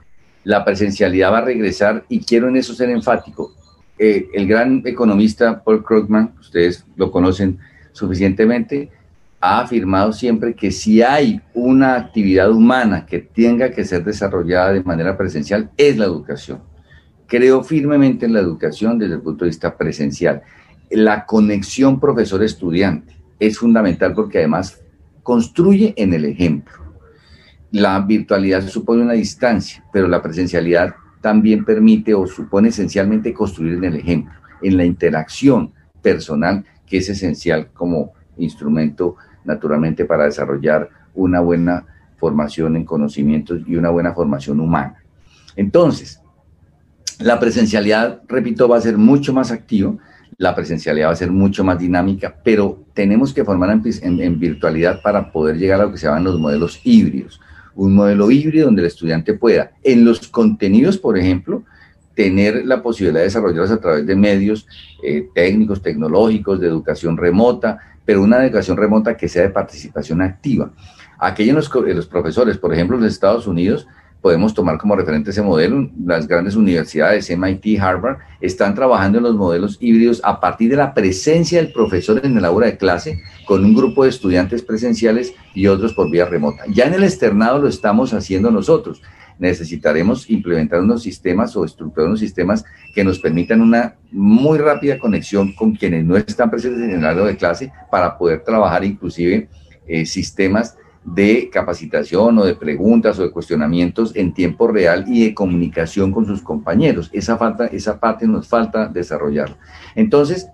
la 0.45 0.65
presencialidad 0.65 1.33
va 1.33 1.39
a 1.39 1.45
regresar 1.45 2.05
y 2.09 2.21
quiero 2.21 2.49
en 2.49 2.57
eso 2.57 2.75
ser 2.75 2.91
enfático. 2.91 3.53
Eh, 3.99 4.29
el 4.35 4.47
gran 4.49 4.83
economista 4.85 5.63
Paul 5.63 5.85
Krugman, 5.85 6.35
ustedes 6.41 6.85
lo 6.97 7.11
conocen 7.11 7.59
suficientemente, 7.93 8.91
ha 9.41 9.61
afirmado 9.61 10.13
siempre 10.13 10.55
que 10.55 10.71
si 10.71 11.03
hay 11.03 11.41
una 11.53 11.97
actividad 11.97 12.51
humana 12.51 13.07
que 13.07 13.19
tenga 13.19 13.71
que 13.71 13.85
ser 13.85 14.05
desarrollada 14.05 14.73
de 14.73 14.83
manera 14.83 15.17
presencial, 15.17 15.71
es 15.77 15.97
la 15.99 16.05
educación. 16.05 16.61
Creo 17.27 17.63
firmemente 17.65 18.27
en 18.27 18.35
la 18.35 18.41
educación 18.41 18.99
desde 18.99 19.15
el 19.15 19.21
punto 19.21 19.45
de 19.45 19.51
vista 19.51 19.77
presencial. 19.77 20.43
La 20.91 21.25
conexión 21.27 21.99
profesor-estudiante 21.99 23.17
es 23.41 23.59
fundamental 23.59 24.15
porque 24.15 24.39
además 24.39 24.81
construye 25.23 25.95
en 25.97 26.15
el 26.15 26.25
ejemplo 26.25 26.82
la 27.73 27.99
virtualidad 28.01 28.67
supone 28.69 29.03
una 29.03 29.15
distancia, 29.15 29.85
pero 29.93 30.07
la 30.07 30.23
presencialidad 30.23 30.95
también 31.21 31.65
permite 31.65 32.15
o 32.15 32.27
supone 32.27 32.69
esencialmente 32.69 33.33
construir 33.33 33.75
en 33.75 33.85
el 33.85 33.97
ejemplo, 33.97 34.35
en 34.63 34.77
la 34.77 34.85
interacción 34.85 35.73
personal, 36.01 36.65
que 36.87 36.99
es 36.99 37.09
esencial 37.09 37.71
como 37.73 38.13
instrumento 38.37 39.17
naturalmente 39.45 40.05
para 40.05 40.25
desarrollar 40.25 40.89
una 41.15 41.41
buena 41.41 41.87
formación 42.19 42.77
en 42.77 42.85
conocimientos 42.85 43.63
y 43.67 43.77
una 43.77 43.91
buena 43.91 44.13
formación 44.13 44.61
humana. 44.61 44.97
Entonces, 45.57 46.21
la 47.19 47.39
presencialidad, 47.39 48.23
repito, 48.29 48.69
va 48.69 48.79
a 48.79 48.81
ser 48.81 48.99
mucho 48.99 49.33
más 49.33 49.51
activa, 49.51 49.95
la 50.39 50.55
presencialidad 50.55 51.09
va 51.09 51.13
a 51.13 51.17
ser 51.17 51.31
mucho 51.31 51.63
más 51.63 51.79
dinámica, 51.79 52.35
pero 52.43 52.85
tenemos 52.95 53.33
que 53.33 53.45
formar 53.45 53.81
en, 53.85 54.39
virtualidad 54.39 55.01
para 55.03 55.31
poder 55.31 55.57
llegar 55.57 55.81
a 55.81 55.85
lo 55.85 55.93
que 55.93 55.99
se 55.99 56.07
llaman 56.07 56.25
los 56.25 56.39
modelos 56.39 56.81
híbridos. 56.85 57.41
Un 57.75 57.95
modelo 57.95 58.31
híbrido 58.31 58.67
donde 58.67 58.83
el 58.83 58.89
estudiante 58.89 59.35
pueda, 59.35 59.73
en 59.83 60.05
los 60.05 60.29
contenidos, 60.29 60.99
por 60.99 61.19
ejemplo, 61.19 61.63
tener 62.15 62.67
la 62.67 62.83
posibilidad 62.83 63.21
de 63.21 63.25
desarrollarlos 63.25 63.71
a 63.71 63.81
través 63.81 64.07
de 64.07 64.17
medios 64.17 64.67
eh, 65.03 65.29
técnicos, 65.35 65.83
tecnológicos, 65.83 66.61
de 66.61 66.69
educación 66.69 67.17
remota, 67.17 67.79
pero 68.05 68.23
una 68.23 68.45
educación 68.45 68.77
remota 68.77 69.17
que 69.17 69.29
sea 69.29 69.43
de 69.43 69.51
participación 69.51 70.21
activa. 70.21 70.71
Aquellos 71.19 71.71
los 71.95 72.07
profesores, 72.07 72.59
por 72.59 72.75
ejemplo, 72.75 72.97
en 72.97 73.05
los 73.05 73.13
Estados 73.13 73.47
Unidos, 73.47 73.87
podemos 74.23 74.55
tomar 74.55 74.79
como 74.79 74.95
referente 74.95 75.31
ese 75.31 75.43
modelo. 75.43 75.91
Las 76.07 76.29
grandes 76.29 76.55
universidades, 76.55 77.29
MIT, 77.29 77.81
Harvard, 77.81 78.19
están 78.41 78.75
trabajando 78.75 79.19
en 79.19 79.25
los 79.25 79.35
modelos 79.35 79.77
híbridos 79.81 80.21
a 80.25 80.41
partir 80.41 80.71
de 80.71 80.77
la 80.77 80.95
presencia 80.95 81.59
del 81.61 81.73
profesor 81.73 82.21
en 82.25 82.39
el 82.39 82.45
aula 82.45 82.67
de 82.67 82.77
clase, 82.79 83.21
con 83.45 83.65
un 83.65 83.75
grupo 83.75 84.05
de 84.05 84.11
estudiantes 84.11 84.63
presenciales 84.63 85.35
y 85.55 85.67
otros 85.67 85.93
por 85.93 86.09
vía 86.09 86.25
remota. 86.25 86.63
Ya 86.69 86.87
en 86.87 86.95
el 86.95 87.03
externado 87.03 87.59
lo 87.59 87.69
estamos 87.69 88.15
haciendo 88.15 88.51
nosotros. 88.53 89.03
Necesitaremos 89.41 90.31
implementar 90.31 90.81
unos 90.81 91.03
sistemas 91.03 91.57
o 91.57 91.65
estructurar 91.65 92.07
unos 92.07 92.21
sistemas 92.21 92.65
que 92.95 93.03
nos 93.03 93.19
permitan 93.19 93.61
una 93.61 93.97
muy 94.13 94.59
rápida 94.59 95.01
conexión 95.01 95.53
con 95.55 95.75
quienes 95.75 96.05
no 96.05 96.17
están 96.17 96.49
presentes 96.49 96.81
en 96.81 96.91
el 96.91 97.05
aula 97.05 97.25
de 97.25 97.37
clase 97.37 97.73
para 97.91 98.17
poder 98.17 98.45
trabajar 98.45 98.85
inclusive 98.85 99.49
eh, 99.89 100.07
sistemas 100.07 100.77
de 101.05 101.51
capacitación 101.51 102.39
o 102.39 102.45
de 102.45 102.55
preguntas 102.55 103.19
o 103.19 103.23
de 103.23 103.31
cuestionamientos 103.31 104.15
en 104.15 104.33
tiempo 104.33 104.69
real 104.69 105.05
y 105.09 105.25
de 105.25 105.35
comunicación 105.35 106.13
con 106.13 106.27
sus 106.27 106.43
compañeros. 106.43 107.11
Esa, 107.13 107.37
falta, 107.37 107.67
esa 107.67 107.99
parte 107.99 108.27
nos 108.27 108.47
falta 108.47 108.87
desarrollar. 108.89 109.57
Entonces, 109.95 110.47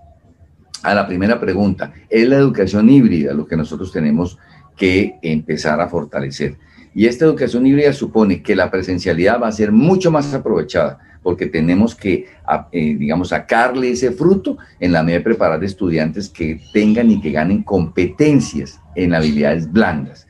a 0.81 0.95
la 0.95 1.07
primera 1.07 1.39
pregunta, 1.39 1.93
¿es 2.09 2.27
la 2.27 2.37
educación 2.37 2.89
híbrida 2.89 3.33
lo 3.33 3.45
que 3.45 3.57
nosotros 3.57 3.91
tenemos 3.91 4.37
que 4.75 5.19
empezar 5.21 5.79
a 5.81 5.89
fortalecer? 5.89 6.57
Y 6.95 7.05
esta 7.05 7.25
educación 7.25 7.67
híbrida 7.67 7.93
supone 7.93 8.41
que 8.41 8.55
la 8.55 8.71
presencialidad 8.71 9.39
va 9.39 9.47
a 9.47 9.51
ser 9.51 9.71
mucho 9.71 10.09
más 10.09 10.33
aprovechada 10.33 10.99
porque 11.21 11.47
tenemos 11.47 11.95
que, 11.95 12.27
eh, 12.71 12.95
digamos, 12.95 13.29
sacarle 13.29 13.91
ese 13.91 14.11
fruto 14.11 14.57
en 14.79 14.93
la 14.93 15.03
medida 15.03 15.19
de 15.19 15.25
preparar 15.25 15.63
estudiantes 15.63 16.29
que 16.29 16.61
tengan 16.73 17.11
y 17.11 17.19
que 17.19 17.31
ganen 17.31 17.61
competencias 17.61 18.79
en 18.95 19.13
habilidades 19.13 19.69
blandas 19.69 20.28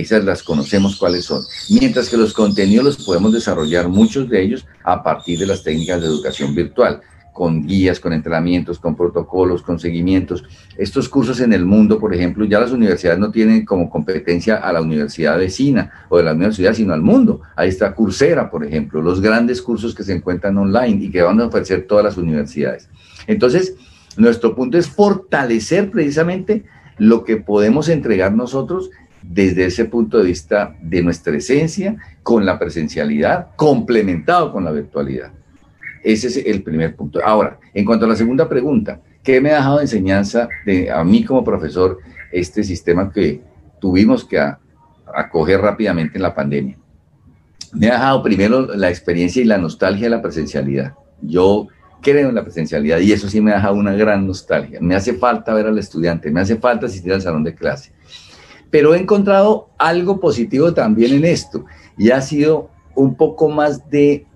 esas 0.00 0.24
las 0.24 0.42
conocemos 0.42 0.96
cuáles 0.96 1.24
son. 1.24 1.42
Mientras 1.70 2.08
que 2.08 2.16
los 2.16 2.32
contenidos 2.32 2.84
los 2.84 3.04
podemos 3.04 3.32
desarrollar 3.32 3.88
muchos 3.88 4.28
de 4.28 4.42
ellos 4.42 4.66
a 4.84 5.02
partir 5.02 5.38
de 5.38 5.46
las 5.46 5.62
técnicas 5.62 6.00
de 6.00 6.06
educación 6.06 6.54
virtual, 6.54 7.00
con 7.36 7.66
guías, 7.66 8.00
con 8.00 8.14
entrenamientos, 8.14 8.78
con 8.78 8.96
protocolos, 8.96 9.60
con 9.60 9.78
seguimientos. 9.78 10.42
Estos 10.78 11.06
cursos 11.06 11.38
en 11.40 11.52
el 11.52 11.66
mundo, 11.66 12.00
por 12.00 12.14
ejemplo, 12.14 12.46
ya 12.46 12.58
las 12.58 12.72
universidades 12.72 13.18
no 13.18 13.30
tienen 13.30 13.66
como 13.66 13.90
competencia 13.90 14.56
a 14.56 14.72
la 14.72 14.80
universidad 14.80 15.36
vecina 15.36 15.92
o 16.08 16.16
de 16.16 16.24
la 16.24 16.32
universidad, 16.32 16.72
sino 16.72 16.94
al 16.94 17.02
mundo. 17.02 17.42
Ahí 17.54 17.68
está 17.68 17.94
Coursera, 17.94 18.50
por 18.50 18.64
ejemplo, 18.64 19.02
los 19.02 19.20
grandes 19.20 19.60
cursos 19.60 19.94
que 19.94 20.02
se 20.02 20.14
encuentran 20.14 20.56
online 20.56 21.04
y 21.04 21.10
que 21.10 21.20
van 21.20 21.38
a 21.38 21.46
ofrecer 21.48 21.86
todas 21.86 22.06
las 22.06 22.16
universidades. 22.16 22.88
Entonces, 23.26 23.74
nuestro 24.16 24.54
punto 24.54 24.78
es 24.78 24.88
fortalecer 24.88 25.90
precisamente 25.90 26.64
lo 26.96 27.22
que 27.24 27.36
podemos 27.36 27.90
entregar 27.90 28.32
nosotros 28.32 28.88
desde 29.28 29.66
ese 29.66 29.86
punto 29.86 30.18
de 30.18 30.24
vista 30.24 30.76
de 30.80 31.02
nuestra 31.02 31.36
esencia, 31.36 31.96
con 32.22 32.44
la 32.44 32.58
presencialidad, 32.58 33.48
complementado 33.56 34.52
con 34.52 34.64
la 34.64 34.70
virtualidad. 34.72 35.32
Ese 36.02 36.28
es 36.28 36.36
el 36.36 36.62
primer 36.62 36.94
punto. 36.94 37.20
Ahora, 37.24 37.58
en 37.74 37.84
cuanto 37.84 38.04
a 38.04 38.08
la 38.08 38.16
segunda 38.16 38.48
pregunta, 38.48 39.00
¿qué 39.22 39.40
me 39.40 39.50
ha 39.50 39.56
dejado 39.56 39.78
de 39.78 39.82
enseñanza 39.82 40.48
de, 40.64 40.90
a 40.90 41.02
mí 41.02 41.24
como 41.24 41.42
profesor 41.42 41.98
este 42.30 42.62
sistema 42.62 43.10
que 43.12 43.42
tuvimos 43.80 44.24
que 44.24 44.38
acoger 45.14 45.60
rápidamente 45.60 46.18
en 46.18 46.22
la 46.22 46.34
pandemia? 46.34 46.78
Me 47.72 47.88
ha 47.88 47.94
dejado 47.94 48.22
primero 48.22 48.74
la 48.76 48.88
experiencia 48.88 49.42
y 49.42 49.44
la 49.44 49.58
nostalgia 49.58 50.06
de 50.06 50.10
la 50.10 50.22
presencialidad. 50.22 50.94
Yo 51.20 51.66
creo 52.00 52.28
en 52.28 52.34
la 52.36 52.44
presencialidad 52.44 53.00
y 53.00 53.10
eso 53.12 53.28
sí 53.28 53.40
me 53.40 53.50
ha 53.50 53.56
dejado 53.56 53.74
una 53.74 53.94
gran 53.94 54.26
nostalgia. 54.26 54.78
Me 54.80 54.94
hace 54.94 55.14
falta 55.14 55.52
ver 55.52 55.66
al 55.66 55.78
estudiante, 55.78 56.30
me 56.30 56.40
hace 56.40 56.56
falta 56.56 56.86
asistir 56.86 57.12
al 57.12 57.22
salón 57.22 57.42
de 57.42 57.54
clase 57.54 57.95
pero 58.70 58.94
he 58.94 58.98
encontrado 58.98 59.68
algo 59.78 60.20
positivo 60.20 60.74
también 60.74 61.14
en 61.14 61.24
esto 61.24 61.64
y 61.96 62.10
ha 62.10 62.20
sido 62.20 62.70
un 62.94 63.14
poco 63.14 63.48
más 63.48 63.88
de, 63.90 64.26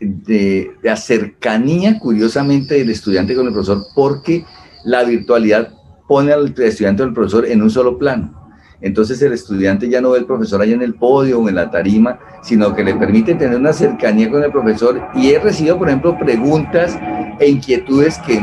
de, 0.00 0.70
cercanía, 0.96 1.98
curiosamente, 1.98 2.74
del 2.74 2.90
estudiante 2.90 3.34
con 3.34 3.46
el 3.46 3.52
profesor, 3.52 3.84
porque 3.94 4.44
la 4.84 5.04
virtualidad 5.04 5.74
pone 6.06 6.32
al 6.32 6.54
estudiante 6.56 7.02
o 7.02 7.06
al 7.06 7.12
profesor 7.12 7.46
en 7.46 7.62
un 7.62 7.70
solo 7.70 7.98
plano. 7.98 8.34
Entonces 8.80 9.20
el 9.22 9.32
estudiante 9.32 9.88
ya 9.88 10.00
no 10.00 10.10
ve 10.10 10.20
al 10.20 10.26
profesor 10.26 10.62
allá 10.62 10.72
en 10.72 10.82
el 10.82 10.94
podio 10.94 11.40
o 11.40 11.48
en 11.48 11.56
la 11.56 11.68
tarima, 11.68 12.20
sino 12.42 12.74
que 12.76 12.84
le 12.84 12.94
permite 12.94 13.34
tener 13.34 13.58
una 13.58 13.72
cercanía 13.72 14.30
con 14.30 14.44
el 14.44 14.52
profesor. 14.52 15.02
Y 15.14 15.32
he 15.32 15.40
recibido, 15.40 15.76
por 15.76 15.88
ejemplo, 15.88 16.16
preguntas 16.16 16.96
e 17.40 17.48
inquietudes 17.48 18.18
que 18.18 18.40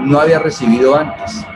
no 0.00 0.20
había 0.20 0.38
recibido 0.38 0.94
antes 0.94 1.46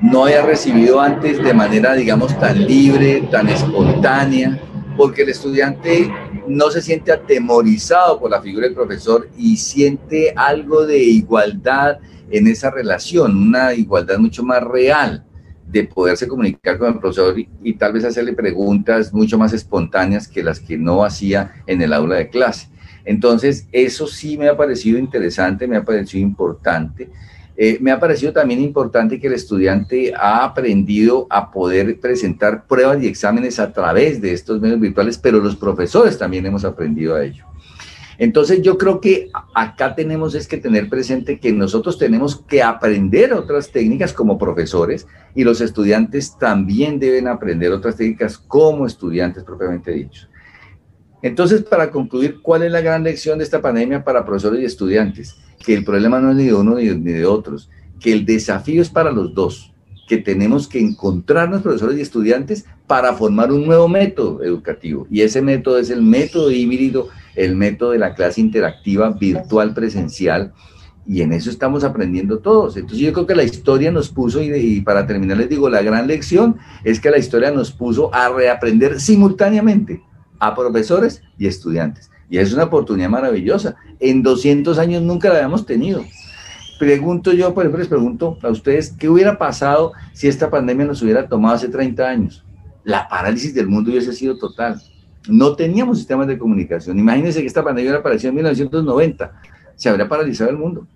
no 0.00 0.24
haya 0.24 0.42
recibido 0.42 1.00
antes 1.00 1.42
de 1.42 1.52
manera, 1.52 1.94
digamos, 1.94 2.38
tan 2.38 2.66
libre, 2.66 3.22
tan 3.30 3.48
espontánea, 3.48 4.60
porque 4.96 5.22
el 5.22 5.30
estudiante 5.30 6.10
no 6.46 6.70
se 6.70 6.82
siente 6.82 7.12
atemorizado 7.12 8.18
por 8.18 8.30
la 8.30 8.40
figura 8.40 8.66
del 8.66 8.74
profesor 8.74 9.28
y 9.36 9.56
siente 9.56 10.32
algo 10.36 10.86
de 10.86 10.98
igualdad 10.98 11.98
en 12.30 12.46
esa 12.46 12.70
relación, 12.70 13.36
una 13.36 13.74
igualdad 13.74 14.18
mucho 14.18 14.42
más 14.42 14.62
real 14.62 15.24
de 15.66 15.84
poderse 15.84 16.26
comunicar 16.26 16.78
con 16.78 16.94
el 16.94 16.98
profesor 16.98 17.38
y, 17.38 17.48
y, 17.62 17.74
tal 17.74 17.92
vez 17.92 18.04
hacerle 18.04 18.32
preguntas 18.32 19.12
mucho 19.12 19.36
más 19.36 19.52
espontáneas 19.52 20.26
que 20.26 20.42
las 20.42 20.60
que 20.60 20.78
no 20.78 21.04
hacía 21.04 21.62
en 21.66 21.82
el 21.82 21.92
aula 21.92 22.16
de 22.16 22.30
clase. 22.30 22.68
Entonces, 23.04 23.66
eso 23.72 24.06
sí 24.06 24.38
me 24.38 24.48
ha 24.48 24.56
parecido 24.56 24.98
interesante, 24.98 25.66
me 25.66 25.76
ha 25.76 25.84
parecido 25.84 26.22
importante 26.22 27.10
eh, 27.60 27.76
me 27.80 27.90
ha 27.90 27.98
parecido 27.98 28.32
también 28.32 28.60
importante 28.60 29.18
que 29.18 29.26
el 29.26 29.32
estudiante 29.32 30.14
ha 30.14 30.44
aprendido 30.44 31.26
a 31.28 31.50
poder 31.50 31.98
presentar 31.98 32.68
pruebas 32.68 33.02
y 33.02 33.08
exámenes 33.08 33.58
a 33.58 33.72
través 33.72 34.20
de 34.20 34.32
estos 34.32 34.60
medios 34.60 34.78
virtuales, 34.78 35.18
pero 35.18 35.40
los 35.40 35.56
profesores 35.56 36.16
también 36.16 36.46
hemos 36.46 36.64
aprendido 36.64 37.16
a 37.16 37.24
ello. 37.24 37.44
Entonces 38.16 38.62
yo 38.62 38.78
creo 38.78 39.00
que 39.00 39.30
acá 39.54 39.96
tenemos 39.96 40.36
es 40.36 40.46
que 40.46 40.58
tener 40.58 40.88
presente 40.88 41.40
que 41.40 41.52
nosotros 41.52 41.98
tenemos 41.98 42.36
que 42.36 42.62
aprender 42.62 43.32
otras 43.32 43.72
técnicas 43.72 44.12
como 44.12 44.38
profesores 44.38 45.08
y 45.34 45.42
los 45.42 45.60
estudiantes 45.60 46.38
también 46.38 47.00
deben 47.00 47.26
aprender 47.26 47.72
otras 47.72 47.96
técnicas 47.96 48.38
como 48.38 48.86
estudiantes 48.86 49.42
propiamente 49.42 49.90
dichos. 49.90 50.28
Entonces, 51.22 51.62
para 51.62 51.90
concluir, 51.90 52.40
¿cuál 52.42 52.62
es 52.62 52.70
la 52.70 52.80
gran 52.80 53.02
lección 53.02 53.38
de 53.38 53.44
esta 53.44 53.60
pandemia 53.60 54.04
para 54.04 54.24
profesores 54.24 54.60
y 54.60 54.64
estudiantes? 54.64 55.36
Que 55.64 55.74
el 55.74 55.84
problema 55.84 56.20
no 56.20 56.30
es 56.30 56.36
ni 56.36 56.44
de 56.44 56.54
uno 56.54 56.76
ni 56.76 57.12
de 57.12 57.26
otros, 57.26 57.68
que 57.98 58.12
el 58.12 58.24
desafío 58.24 58.80
es 58.80 58.88
para 58.88 59.10
los 59.10 59.34
dos, 59.34 59.72
que 60.06 60.18
tenemos 60.18 60.68
que 60.68 60.78
encontrarnos 60.78 61.62
profesores 61.62 61.98
y 61.98 62.02
estudiantes 62.02 62.66
para 62.86 63.12
formar 63.14 63.52
un 63.52 63.66
nuevo 63.66 63.88
método 63.88 64.42
educativo. 64.44 65.06
Y 65.10 65.22
ese 65.22 65.42
método 65.42 65.78
es 65.78 65.90
el 65.90 66.02
método 66.02 66.52
híbrido, 66.52 67.08
el 67.34 67.56
método 67.56 67.90
de 67.90 67.98
la 67.98 68.14
clase 68.14 68.40
interactiva 68.40 69.10
virtual 69.10 69.74
presencial. 69.74 70.52
Y 71.04 71.22
en 71.22 71.32
eso 71.32 71.50
estamos 71.50 71.84
aprendiendo 71.84 72.38
todos. 72.38 72.76
Entonces 72.76 73.00
yo 73.00 73.12
creo 73.12 73.26
que 73.26 73.34
la 73.34 73.42
historia 73.42 73.90
nos 73.90 74.08
puso, 74.08 74.40
y, 74.40 74.54
y 74.54 74.80
para 74.82 75.06
terminar 75.06 75.38
les 75.38 75.48
digo, 75.48 75.68
la 75.68 75.82
gran 75.82 76.06
lección 76.06 76.56
es 76.84 77.00
que 77.00 77.10
la 77.10 77.18
historia 77.18 77.50
nos 77.50 77.72
puso 77.72 78.14
a 78.14 78.28
reaprender 78.28 79.00
simultáneamente 79.00 80.02
a 80.38 80.54
profesores 80.54 81.22
y 81.38 81.46
estudiantes. 81.46 82.10
Y 82.30 82.38
es 82.38 82.52
una 82.52 82.64
oportunidad 82.64 83.08
maravillosa. 83.08 83.76
En 84.00 84.22
200 84.22 84.78
años 84.78 85.02
nunca 85.02 85.28
la 85.28 85.36
habíamos 85.36 85.66
tenido. 85.66 86.04
Pregunto 86.78 87.32
yo, 87.32 87.54
por 87.54 87.64
ejemplo, 87.64 87.80
les 87.80 87.88
pregunto 87.88 88.38
a 88.42 88.48
ustedes, 88.48 88.90
¿qué 88.90 89.08
hubiera 89.08 89.36
pasado 89.36 89.92
si 90.12 90.28
esta 90.28 90.48
pandemia 90.48 90.86
nos 90.86 91.02
hubiera 91.02 91.28
tomado 91.28 91.56
hace 91.56 91.68
30 91.68 92.08
años? 92.08 92.44
La 92.84 93.08
parálisis 93.08 93.54
del 93.54 93.66
mundo 93.66 93.90
hubiese 93.90 94.12
sido 94.12 94.38
total. 94.38 94.80
No 95.28 95.56
teníamos 95.56 95.98
sistemas 95.98 96.28
de 96.28 96.38
comunicación. 96.38 96.98
Imagínense 96.98 97.40
que 97.40 97.46
esta 97.46 97.64
pandemia 97.64 97.90
hubiera 97.90 98.00
aparecido 98.00 98.30
en 98.30 98.36
1990. 98.36 99.32
Se 99.74 99.88
habría 99.88 100.08
paralizado 100.08 100.50
el 100.50 100.56
mundo. 100.56 100.86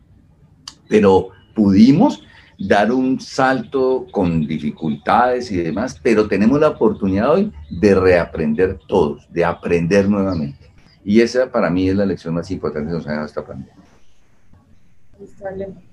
Pero 0.89 1.31
pudimos 1.55 2.23
dar 2.67 2.93
un 2.93 3.21
salto 3.21 4.07
con 4.11 4.47
dificultades 4.47 5.51
y 5.51 5.57
demás, 5.57 5.99
pero 6.03 6.29
tenemos 6.29 6.61
la 6.61 6.69
oportunidad 6.69 7.33
hoy 7.33 7.53
de 7.71 7.95
reaprender 7.95 8.79
todos, 8.87 9.31
de 9.33 9.45
aprender 9.45 10.09
nuevamente. 10.09 10.71
Y 11.05 11.21
esa 11.21 11.51
para 11.51 11.71
mí 11.71 11.89
es 11.89 11.97
la 11.97 12.07
lección 12.07 12.35
más 12.35 12.51
importante 12.51 12.91
que 12.91 12.97
nos 12.97 13.07
ha 13.07 13.11
dejado 13.11 13.27
esta 13.27 13.45
pandemia. 13.45 13.75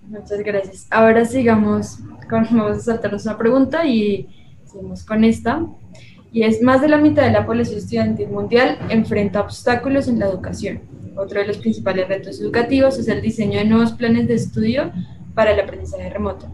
Muchas 0.08 0.40
gracias. 0.40 0.88
Ahora 0.90 1.26
sigamos, 1.26 2.00
con, 2.30 2.44
vamos 2.52 2.78
a 2.78 2.82
saltarnos 2.82 3.26
una 3.26 3.38
pregunta 3.38 3.86
y 3.86 4.28
seguimos 4.66 5.04
con 5.04 5.24
esta. 5.24 5.66
Y 6.32 6.44
es, 6.44 6.62
más 6.62 6.82
de 6.82 6.90
la 6.90 6.98
mitad 6.98 7.24
de 7.24 7.32
la 7.32 7.46
población 7.46 7.80
estudiantil 7.80 8.30
mundial 8.30 8.78
enfrenta 8.90 9.42
obstáculos 9.42 10.08
en 10.08 10.20
la 10.20 10.28
educación. 10.28 10.82
Otro 11.16 11.40
de 11.40 11.48
los 11.48 11.58
principales 11.58 12.08
retos 12.08 12.40
educativos 12.40 13.00
es 13.00 13.08
el 13.08 13.22
diseño 13.22 13.58
de 13.60 13.66
nuevos 13.66 13.94
planes 13.94 14.28
de 14.28 14.36
estudio 14.36 14.92
para 15.34 15.52
el 15.52 15.60
aprendizaje 15.60 16.10
remoto. 16.10 16.48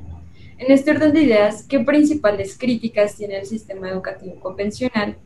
En 0.57 0.71
este 0.71 0.91
orden 0.91 1.13
de 1.13 1.23
ideas, 1.23 1.63
¿qué 1.67 1.79
principales 1.79 2.57
críticas 2.57 3.15
tiene 3.15 3.39
el 3.39 3.45
sistema 3.45 3.89
educativo 3.89 4.35
convencional? 4.39 5.17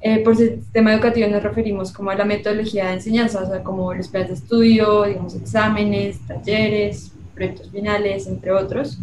Eh, 0.00 0.20
por 0.20 0.36
sistema 0.36 0.94
educativo 0.94 1.28
nos 1.28 1.42
referimos 1.42 1.92
como 1.92 2.10
a 2.10 2.14
la 2.14 2.24
metodología 2.24 2.86
de 2.86 2.94
enseñanza, 2.94 3.42
o 3.42 3.46
sea, 3.46 3.62
como 3.62 3.92
los 3.92 4.08
planes 4.08 4.28
de 4.28 4.34
estudio, 4.36 5.04
digamos, 5.04 5.34
exámenes, 5.34 6.20
talleres, 6.26 7.12
proyectos 7.34 7.70
finales, 7.70 8.26
entre 8.26 8.52
otros. 8.52 8.98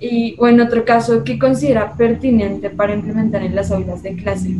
Y, 0.00 0.34
o 0.38 0.48
en 0.48 0.60
otro 0.60 0.84
caso, 0.84 1.22
¿qué 1.24 1.38
considera 1.38 1.94
pertinente 1.96 2.68
para 2.68 2.94
implementar 2.94 3.42
en 3.42 3.54
las 3.54 3.70
aulas 3.70 4.02
de 4.02 4.16
clase? 4.16 4.50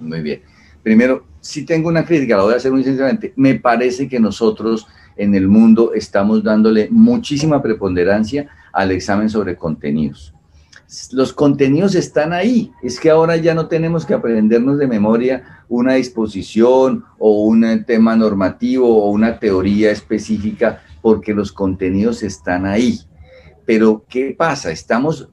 Muy 0.00 0.20
bien. 0.22 0.40
Primero, 0.82 1.24
si 1.40 1.64
tengo 1.64 1.88
una 1.88 2.04
crítica, 2.04 2.36
la 2.36 2.42
voy 2.42 2.54
a 2.54 2.56
hacer 2.56 2.72
muy 2.72 2.82
sinceramente. 2.82 3.32
Me 3.36 3.54
parece 3.56 4.08
que 4.08 4.18
nosotros 4.18 4.86
en 5.16 5.34
el 5.34 5.46
mundo 5.46 5.92
estamos 5.94 6.42
dándole 6.42 6.88
muchísima 6.90 7.62
preponderancia 7.62 8.48
al 8.76 8.90
examen 8.90 9.30
sobre 9.30 9.56
contenidos. 9.56 10.34
Los 11.10 11.32
contenidos 11.32 11.94
están 11.94 12.34
ahí, 12.34 12.70
es 12.82 13.00
que 13.00 13.08
ahora 13.08 13.36
ya 13.36 13.54
no 13.54 13.68
tenemos 13.68 14.04
que 14.04 14.12
aprendernos 14.12 14.78
de 14.78 14.86
memoria 14.86 15.64
una 15.68 15.94
disposición 15.94 17.02
o 17.18 17.44
un 17.44 17.84
tema 17.86 18.14
normativo 18.14 19.02
o 19.02 19.10
una 19.10 19.40
teoría 19.40 19.90
específica 19.90 20.82
porque 21.00 21.32
los 21.32 21.52
contenidos 21.52 22.22
están 22.22 22.66
ahí. 22.66 23.00
Pero 23.64 24.04
¿qué 24.08 24.34
pasa? 24.36 24.70
Estamos 24.70 25.30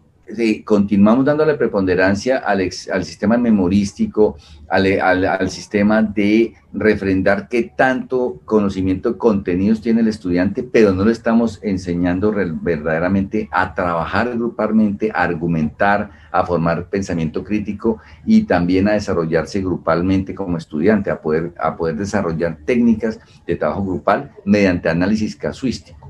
continuamos 0.63 1.25
dándole 1.25 1.55
preponderancia 1.55 2.37
al, 2.37 2.61
al 2.91 3.05
sistema 3.05 3.37
memorístico, 3.37 4.37
al, 4.69 4.99
al, 4.99 5.49
sistema 5.49 6.01
de 6.01 6.53
refrendar 6.73 7.47
qué 7.47 7.71
tanto 7.75 8.41
conocimiento, 8.45 9.17
contenidos 9.17 9.81
tiene 9.81 10.01
el 10.01 10.07
estudiante, 10.07 10.63
pero 10.63 10.93
no 10.93 11.05
le 11.05 11.11
estamos 11.11 11.59
enseñando 11.61 12.33
verdaderamente 12.33 13.49
a 13.51 13.75
trabajar 13.75 14.35
grupalmente, 14.35 15.11
a 15.13 15.23
argumentar, 15.23 16.11
a 16.31 16.45
formar 16.45 16.89
pensamiento 16.89 17.43
crítico 17.43 17.99
y 18.25 18.43
también 18.43 18.87
a 18.87 18.93
desarrollarse 18.93 19.61
grupalmente 19.61 20.33
como 20.33 20.57
estudiante, 20.57 21.11
a 21.11 21.21
poder, 21.21 21.53
a 21.59 21.75
poder 21.75 21.95
desarrollar 21.97 22.57
técnicas 22.65 23.19
de 23.45 23.55
trabajo 23.55 23.85
grupal 23.85 24.31
mediante 24.45 24.89
análisis 24.89 25.35
casuístico 25.35 26.02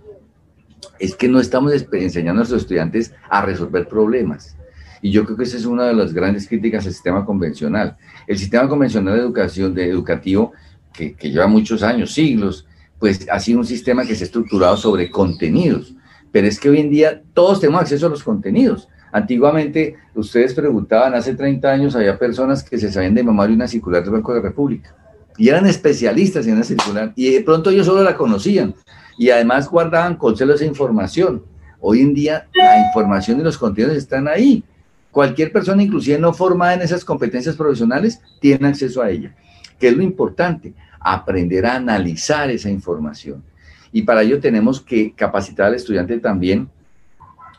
es 0.99 1.15
que 1.15 1.27
no 1.27 1.39
estamos 1.39 1.73
enseñando 1.91 2.31
a 2.31 2.41
nuestros 2.41 2.61
estudiantes 2.61 3.13
a 3.29 3.41
resolver 3.41 3.87
problemas. 3.87 4.55
Y 5.01 5.11
yo 5.11 5.25
creo 5.25 5.37
que 5.37 5.43
esa 5.43 5.57
es 5.57 5.65
una 5.65 5.85
de 5.85 5.93
las 5.93 6.13
grandes 6.13 6.47
críticas 6.47 6.85
al 6.85 6.93
sistema 6.93 7.25
convencional. 7.25 7.97
El 8.25 8.37
sistema 8.37 8.69
convencional 8.69 9.15
de 9.15 9.21
educación, 9.21 9.73
de 9.73 9.89
educativo, 9.89 10.53
que, 10.93 11.15
lleva 11.21 11.47
muchos 11.47 11.83
años, 11.83 12.13
siglos, 12.13 12.65
pues 12.99 13.27
ha 13.29 13.39
sido 13.39 13.59
un 13.59 13.65
sistema 13.65 14.05
que 14.05 14.15
se 14.15 14.23
ha 14.23 14.27
estructurado 14.27 14.77
sobre 14.77 15.11
contenidos. 15.11 15.93
Pero 16.31 16.47
es 16.47 16.59
que 16.59 16.69
hoy 16.69 16.79
en 16.79 16.89
día 16.89 17.21
todos 17.33 17.59
tenemos 17.59 17.81
acceso 17.81 18.05
a 18.05 18.09
los 18.09 18.23
contenidos. 18.23 18.87
Antiguamente, 19.11 19.97
ustedes 20.15 20.53
preguntaban, 20.53 21.13
hace 21.13 21.35
30 21.35 21.69
años 21.69 21.95
había 21.95 22.17
personas 22.17 22.63
que 22.63 22.77
se 22.77 22.91
sabían 22.91 23.13
de 23.13 23.23
memoria 23.23 23.55
una 23.55 23.67
circular 23.67 24.03
del 24.03 24.13
Banco 24.13 24.33
de 24.33 24.39
la 24.39 24.47
República 24.47 24.95
y 25.37 25.49
eran 25.49 25.65
especialistas 25.65 26.47
en 26.47 26.57
la 26.57 26.63
circular 26.63 27.13
y 27.15 27.31
de 27.31 27.41
pronto 27.41 27.69
ellos 27.69 27.85
solo 27.85 28.03
la 28.03 28.15
conocían 28.15 28.75
y 29.17 29.29
además 29.29 29.69
guardaban 29.69 30.15
con 30.15 30.35
celo 30.35 30.53
esa 30.53 30.65
información. 30.65 31.43
Hoy 31.79 32.01
en 32.01 32.13
día 32.13 32.47
la 32.53 32.87
información 32.87 33.39
y 33.39 33.43
los 33.43 33.57
contenidos 33.57 33.97
están 33.97 34.27
ahí. 34.27 34.63
Cualquier 35.11 35.51
persona, 35.51 35.83
inclusive 35.83 36.17
no 36.17 36.33
formada 36.33 36.73
en 36.73 36.81
esas 36.81 37.05
competencias 37.05 37.55
profesionales, 37.55 38.19
tiene 38.39 38.67
acceso 38.67 39.01
a 39.01 39.09
ella. 39.09 39.35
¿Qué 39.79 39.89
es 39.89 39.97
lo 39.97 40.01
importante? 40.01 40.73
Aprender 40.99 41.65
a 41.65 41.75
analizar 41.75 42.49
esa 42.49 42.69
información. 42.69 43.43
Y 43.91 44.01
para 44.01 44.23
ello 44.23 44.39
tenemos 44.39 44.81
que 44.81 45.13
capacitar 45.13 45.67
al 45.67 45.75
estudiante 45.75 46.17
también 46.19 46.67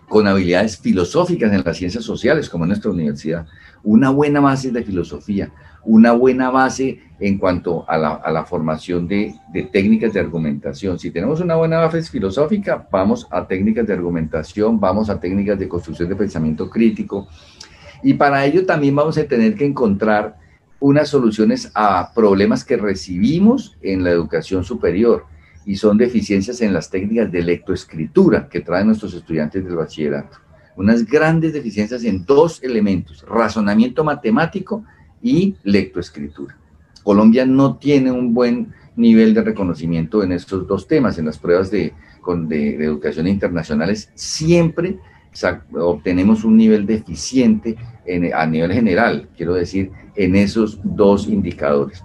con 0.08 0.26
habilidades 0.26 0.78
filosóficas 0.78 1.52
en 1.52 1.62
las 1.64 1.76
ciencias 1.76 2.04
sociales, 2.04 2.48
como 2.48 2.64
en 2.64 2.68
nuestra 2.68 2.90
universidad. 2.90 3.46
Una 3.82 4.10
buena 4.10 4.40
base 4.40 4.70
de 4.70 4.82
filosofía, 4.82 5.52
una 5.84 6.12
buena 6.12 6.50
base 6.50 7.00
en 7.20 7.38
cuanto 7.38 7.84
a 7.88 7.96
la, 7.96 8.44
formación 8.44 9.06
de, 9.06 9.34
técnicas 9.72 10.12
de 10.12 10.20
argumentación. 10.20 10.98
Si 10.98 11.10
tenemos 11.10 11.40
una 11.40 11.56
buena 11.56 11.78
base 11.78 12.02
filosófica, 12.02 12.86
vamos 12.90 13.26
a 13.30 13.46
técnicas 13.46 13.86
de 13.86 13.92
argumentación, 13.92 14.80
vamos 14.80 15.10
a 15.10 15.20
técnicas 15.20 15.58
de 15.58 15.68
construcción 15.68 16.08
de 16.08 16.16
pensamiento 16.16 16.68
crítico. 16.68 17.28
Y 18.02 18.14
para 18.14 18.44
ello 18.44 18.66
también 18.66 18.94
vamos 18.94 19.16
a 19.16 19.24
tener 19.24 19.54
que 19.54 19.64
encontrar 19.64 20.36
unas 20.80 21.08
soluciones 21.08 21.70
a 21.74 22.12
problemas 22.14 22.64
que 22.64 22.76
recibimos 22.76 23.76
en 23.80 24.04
la 24.04 24.10
educación 24.10 24.64
superior 24.64 25.24
y 25.64 25.76
son 25.76 25.96
deficiencias 25.96 26.60
en 26.60 26.74
las 26.74 26.90
técnicas 26.90 27.32
de 27.32 27.42
lectoescritura 27.42 28.48
que 28.48 28.60
traen 28.60 28.88
nuestros 28.88 29.14
estudiantes 29.14 29.64
del 29.64 29.76
bachillerato. 29.76 30.38
Unas 30.76 31.06
grandes 31.06 31.52
deficiencias 31.52 32.04
en 32.04 32.26
dos 32.26 32.62
elementos, 32.62 33.24
razonamiento 33.26 34.04
matemático 34.04 34.84
y 35.24 35.56
lectoescritura. 35.64 36.56
Colombia 37.02 37.44
no 37.44 37.76
tiene 37.76 38.12
un 38.12 38.32
buen 38.32 38.72
nivel 38.94 39.34
de 39.34 39.42
reconocimiento 39.42 40.22
en 40.22 40.30
estos 40.30 40.68
dos 40.68 40.86
temas, 40.86 41.18
en 41.18 41.24
las 41.24 41.38
pruebas 41.38 41.70
de, 41.70 41.92
de, 42.46 42.84
educación 42.84 43.26
internacionales, 43.26 44.10
siempre 44.14 44.98
obtenemos 45.72 46.44
un 46.44 46.56
nivel 46.56 46.86
deficiente 46.86 47.76
a 48.34 48.46
nivel 48.46 48.72
general, 48.72 49.28
quiero 49.36 49.54
decir, 49.54 49.90
en 50.14 50.36
esos 50.36 50.78
dos 50.84 51.26
indicadores. 51.26 52.04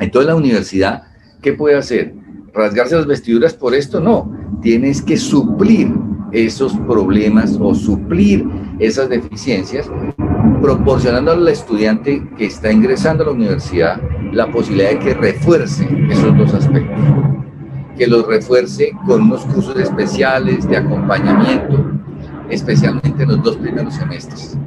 Entonces 0.00 0.28
la 0.28 0.36
universidad, 0.36 1.02
¿qué 1.42 1.52
puede 1.52 1.76
hacer? 1.76 2.14
¿Rasgarse 2.54 2.96
las 2.96 3.06
vestiduras 3.06 3.52
por 3.52 3.74
esto? 3.74 4.00
No, 4.00 4.32
tienes 4.62 5.02
que 5.02 5.16
suplir 5.16 5.92
esos 6.32 6.72
problemas 6.86 7.58
o 7.60 7.74
suplir 7.74 8.46
esas 8.78 9.08
deficiencias 9.08 9.90
proporcionando 10.60 11.32
al 11.32 11.48
estudiante 11.48 12.22
que 12.36 12.46
está 12.46 12.72
ingresando 12.72 13.22
a 13.22 13.26
la 13.26 13.32
universidad 13.32 14.00
la 14.32 14.50
posibilidad 14.50 14.90
de 14.90 14.98
que 14.98 15.14
refuerce 15.14 15.88
esos 16.10 16.36
dos 16.36 16.54
aspectos, 16.54 17.00
que 17.96 18.06
los 18.06 18.26
refuerce 18.26 18.92
con 19.06 19.22
unos 19.22 19.44
cursos 19.46 19.78
especiales 19.78 20.68
de 20.68 20.76
acompañamiento, 20.76 21.92
especialmente 22.50 23.22
en 23.22 23.28
los 23.28 23.42
dos 23.42 23.56
primeros 23.56 23.94
semestres. 23.94 24.58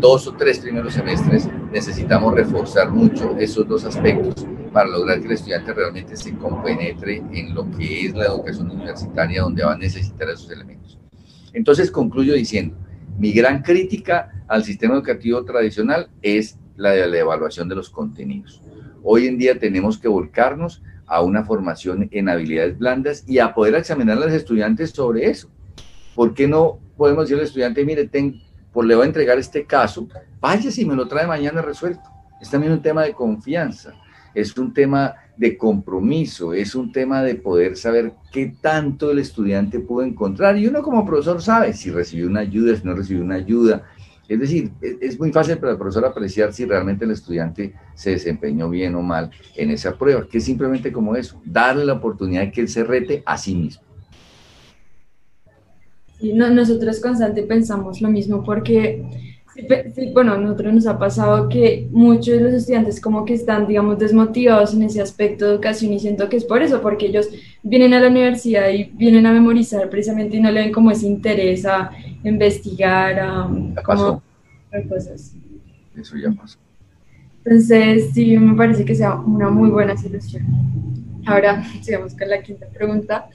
Dos 0.00 0.26
o 0.26 0.32
tres 0.32 0.58
primeros 0.58 0.94
semestres 0.94 1.48
necesitamos 1.72 2.34
reforzar 2.34 2.90
mucho 2.90 3.34
esos 3.38 3.66
dos 3.66 3.84
aspectos 3.84 4.46
para 4.72 4.90
lograr 4.90 5.20
que 5.20 5.26
el 5.26 5.32
estudiante 5.32 5.72
realmente 5.72 6.16
se 6.16 6.36
compenetre 6.36 7.22
en 7.32 7.54
lo 7.54 7.70
que 7.70 8.06
es 8.06 8.14
la 8.14 8.26
educación 8.26 8.70
universitaria, 8.70 9.42
donde 9.42 9.64
va 9.64 9.72
a 9.72 9.78
necesitar 9.78 10.28
esos 10.28 10.50
elementos. 10.50 10.98
Entonces 11.54 11.90
concluyo 11.90 12.34
diciendo, 12.34 12.76
mi 13.18 13.32
gran 13.32 13.62
crítica 13.62 14.44
al 14.48 14.64
sistema 14.64 14.94
educativo 14.94 15.44
tradicional 15.44 16.08
es 16.22 16.58
la 16.76 16.90
de 16.90 17.06
la 17.06 17.18
evaluación 17.18 17.68
de 17.68 17.74
los 17.74 17.90
contenidos. 17.90 18.62
Hoy 19.02 19.26
en 19.26 19.38
día 19.38 19.58
tenemos 19.58 19.98
que 19.98 20.08
volcarnos 20.08 20.82
a 21.06 21.22
una 21.22 21.44
formación 21.44 22.08
en 22.10 22.28
habilidades 22.28 22.78
blandas 22.78 23.24
y 23.26 23.38
a 23.38 23.54
poder 23.54 23.76
examinar 23.76 24.18
a 24.18 24.20
los 24.20 24.32
estudiantes 24.32 24.90
sobre 24.90 25.30
eso. 25.30 25.48
¿Por 26.14 26.34
qué 26.34 26.48
no 26.48 26.78
podemos 26.96 27.24
decirle 27.24 27.42
al 27.42 27.46
estudiante, 27.46 27.84
mire, 27.84 28.08
ten, 28.08 28.40
le 28.74 28.94
voy 28.94 29.04
a 29.04 29.06
entregar 29.06 29.38
este 29.38 29.64
caso, 29.64 30.08
vaya 30.40 30.70
si 30.70 30.84
me 30.84 30.94
lo 30.94 31.08
trae 31.08 31.26
mañana 31.26 31.62
resuelto? 31.62 32.02
Es 32.40 32.50
también 32.50 32.72
un 32.72 32.82
tema 32.82 33.04
de 33.04 33.14
confianza, 33.14 33.94
es 34.34 34.56
un 34.58 34.74
tema 34.74 35.14
de 35.36 35.56
compromiso, 35.56 36.54
es 36.54 36.74
un 36.74 36.92
tema 36.92 37.22
de 37.22 37.34
poder 37.34 37.76
saber 37.76 38.12
qué 38.32 38.54
tanto 38.60 39.10
el 39.10 39.18
estudiante 39.18 39.80
pudo 39.80 40.04
encontrar. 40.04 40.56
Y 40.56 40.66
uno 40.66 40.82
como 40.82 41.04
profesor 41.04 41.42
sabe 41.42 41.72
si 41.72 41.90
recibió 41.90 42.26
una 42.26 42.40
ayuda, 42.40 42.76
si 42.76 42.84
no 42.84 42.94
recibió 42.94 43.22
una 43.22 43.36
ayuda. 43.36 43.84
Es 44.28 44.40
decir, 44.40 44.72
es 44.80 45.18
muy 45.20 45.30
fácil 45.30 45.58
para 45.58 45.72
el 45.72 45.78
profesor 45.78 46.04
apreciar 46.04 46.52
si 46.52 46.64
realmente 46.64 47.04
el 47.04 47.12
estudiante 47.12 47.74
se 47.94 48.10
desempeñó 48.10 48.68
bien 48.68 48.94
o 48.96 49.02
mal 49.02 49.30
en 49.54 49.70
esa 49.70 49.96
prueba, 49.96 50.26
que 50.26 50.38
es 50.38 50.44
simplemente 50.44 50.90
como 50.90 51.14
eso, 51.14 51.40
darle 51.44 51.84
la 51.84 51.92
oportunidad 51.92 52.42
de 52.42 52.52
que 52.52 52.62
él 52.62 52.68
se 52.68 52.82
rete 52.82 53.22
a 53.24 53.38
sí 53.38 53.54
mismo. 53.54 53.82
Y 56.18 56.32
nosotros 56.32 56.98
constante 57.00 57.42
pensamos 57.42 58.00
lo 58.00 58.08
mismo 58.08 58.42
porque 58.42 59.35
Sí, 59.94 60.10
bueno, 60.12 60.34
a 60.34 60.38
nosotros 60.38 60.74
nos 60.74 60.86
ha 60.86 60.98
pasado 60.98 61.48
que 61.48 61.88
muchos 61.90 62.34
de 62.34 62.40
los 62.40 62.52
estudiantes 62.52 63.00
como 63.00 63.24
que 63.24 63.34
están, 63.34 63.66
digamos, 63.66 63.98
desmotivados 63.98 64.74
en 64.74 64.82
ese 64.82 65.00
aspecto 65.00 65.46
de 65.46 65.52
educación 65.52 65.92
y 65.94 65.98
siento 65.98 66.28
que 66.28 66.36
es 66.36 66.44
por 66.44 66.62
eso, 66.62 66.82
porque 66.82 67.06
ellos 67.06 67.28
vienen 67.62 67.94
a 67.94 68.00
la 68.00 68.08
universidad 68.08 68.68
y 68.68 68.84
vienen 68.84 69.24
a 69.24 69.32
memorizar 69.32 69.88
precisamente 69.88 70.36
y 70.36 70.40
no 70.40 70.50
le 70.50 70.60
ven 70.60 70.72
como 70.72 70.90
ese 70.90 71.06
interés 71.06 71.64
a 71.64 71.90
investigar, 72.22 73.18
a, 73.18 73.48
como, 73.82 74.22
cosas. 74.88 75.34
Eso 75.96 76.16
ya 76.18 76.30
pasó. 76.32 76.58
Entonces, 77.44 78.10
sí, 78.12 78.36
me 78.36 78.56
parece 78.56 78.84
que 78.84 78.94
sea 78.94 79.14
una 79.14 79.48
muy 79.48 79.70
buena 79.70 79.96
solución. 79.96 80.44
Ahora, 81.24 81.64
sigamos 81.82 82.14
con 82.14 82.28
la 82.28 82.42
quinta 82.42 82.66
pregunta, 82.66 83.28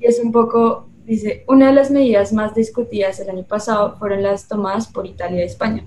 y 0.00 0.06
es 0.06 0.18
un 0.18 0.32
poco 0.32 0.88
Dice, 1.08 1.42
una 1.48 1.68
de 1.68 1.72
las 1.72 1.90
medidas 1.90 2.34
más 2.34 2.54
discutidas 2.54 3.18
el 3.18 3.30
año 3.30 3.42
pasado 3.42 3.96
fueron 3.98 4.22
las 4.22 4.46
tomadas 4.46 4.88
por 4.88 5.06
Italia 5.06 5.40
y 5.40 5.46
España, 5.46 5.82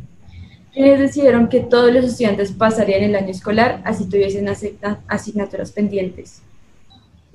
quienes 0.74 1.00
decidieron 1.00 1.48
que 1.48 1.60
todos 1.60 1.94
los 1.94 2.06
estudiantes 2.06 2.52
pasarían 2.52 3.04
el 3.04 3.16
año 3.16 3.30
escolar 3.30 3.84
así 3.86 4.10
tuviesen 4.10 4.50
asignaturas 5.08 5.72
pendientes. 5.74 6.42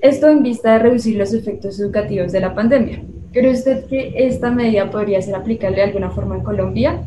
Esto 0.01 0.29
en 0.29 0.43
vista 0.43 0.73
de 0.73 0.79
reducir 0.81 1.17
los 1.17 1.33
efectos 1.33 1.79
educativos 1.79 2.33
de 2.33 2.41
la 2.41 2.57
pandemia. 2.57 3.05
¿Cree 3.33 3.53
usted 3.53 3.87
que 3.87 4.15
esta 4.17 4.51
medida 4.51 4.91
podría 4.91 5.23
ser 5.23 5.37
aplicable 5.37 5.77
de 5.77 5.85
alguna 5.85 6.11
forma 6.11 6.35
en 6.35 6.43
Colombia? 6.43 7.05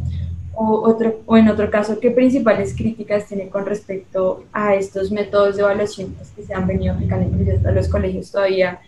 O, 0.56 0.88
otro, 0.88 1.20
o 1.26 1.36
en 1.36 1.50
otro 1.50 1.70
caso, 1.70 2.00
¿qué 2.00 2.12
principales 2.12 2.74
críticas 2.74 3.26
tiene 3.28 3.50
con 3.50 3.66
respecto 3.66 4.46
a 4.54 4.76
estos 4.76 5.12
métodos 5.12 5.58
de 5.58 5.62
evaluación 5.62 6.16
que 6.38 6.44
se 6.44 6.54
han 6.54 6.68
venido 6.68 6.94
aplicando 6.94 7.38
en 7.38 7.76
los 7.76 7.90
colegios 7.90 8.32
todavía 8.32 8.80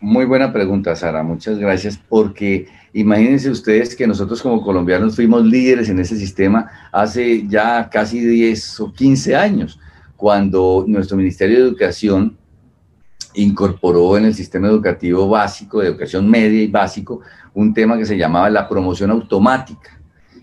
muy 0.00 0.24
buena 0.24 0.52
pregunta, 0.52 0.96
Sara. 0.96 1.22
Muchas 1.22 1.58
gracias 1.58 2.00
porque 2.08 2.66
imagínense 2.92 3.50
ustedes 3.50 3.94
que 3.94 4.06
nosotros 4.06 4.40
como 4.42 4.62
colombianos 4.62 5.16
fuimos 5.16 5.44
líderes 5.44 5.88
en 5.88 5.98
ese 6.00 6.16
sistema 6.16 6.70
hace 6.90 7.46
ya 7.46 7.88
casi 7.90 8.20
10 8.20 8.80
o 8.80 8.92
15 8.92 9.36
años, 9.36 9.78
cuando 10.16 10.84
nuestro 10.86 11.16
Ministerio 11.16 11.58
de 11.58 11.64
Educación 11.64 12.36
incorporó 13.34 14.16
en 14.16 14.24
el 14.24 14.34
sistema 14.34 14.68
educativo 14.68 15.28
básico, 15.28 15.80
de 15.80 15.88
educación 15.88 16.28
media 16.28 16.62
y 16.62 16.66
básico, 16.66 17.20
un 17.54 17.72
tema 17.72 17.96
que 17.96 18.06
se 18.06 18.16
llamaba 18.16 18.50
la 18.50 18.68
promoción 18.68 19.10
automática. 19.10 19.98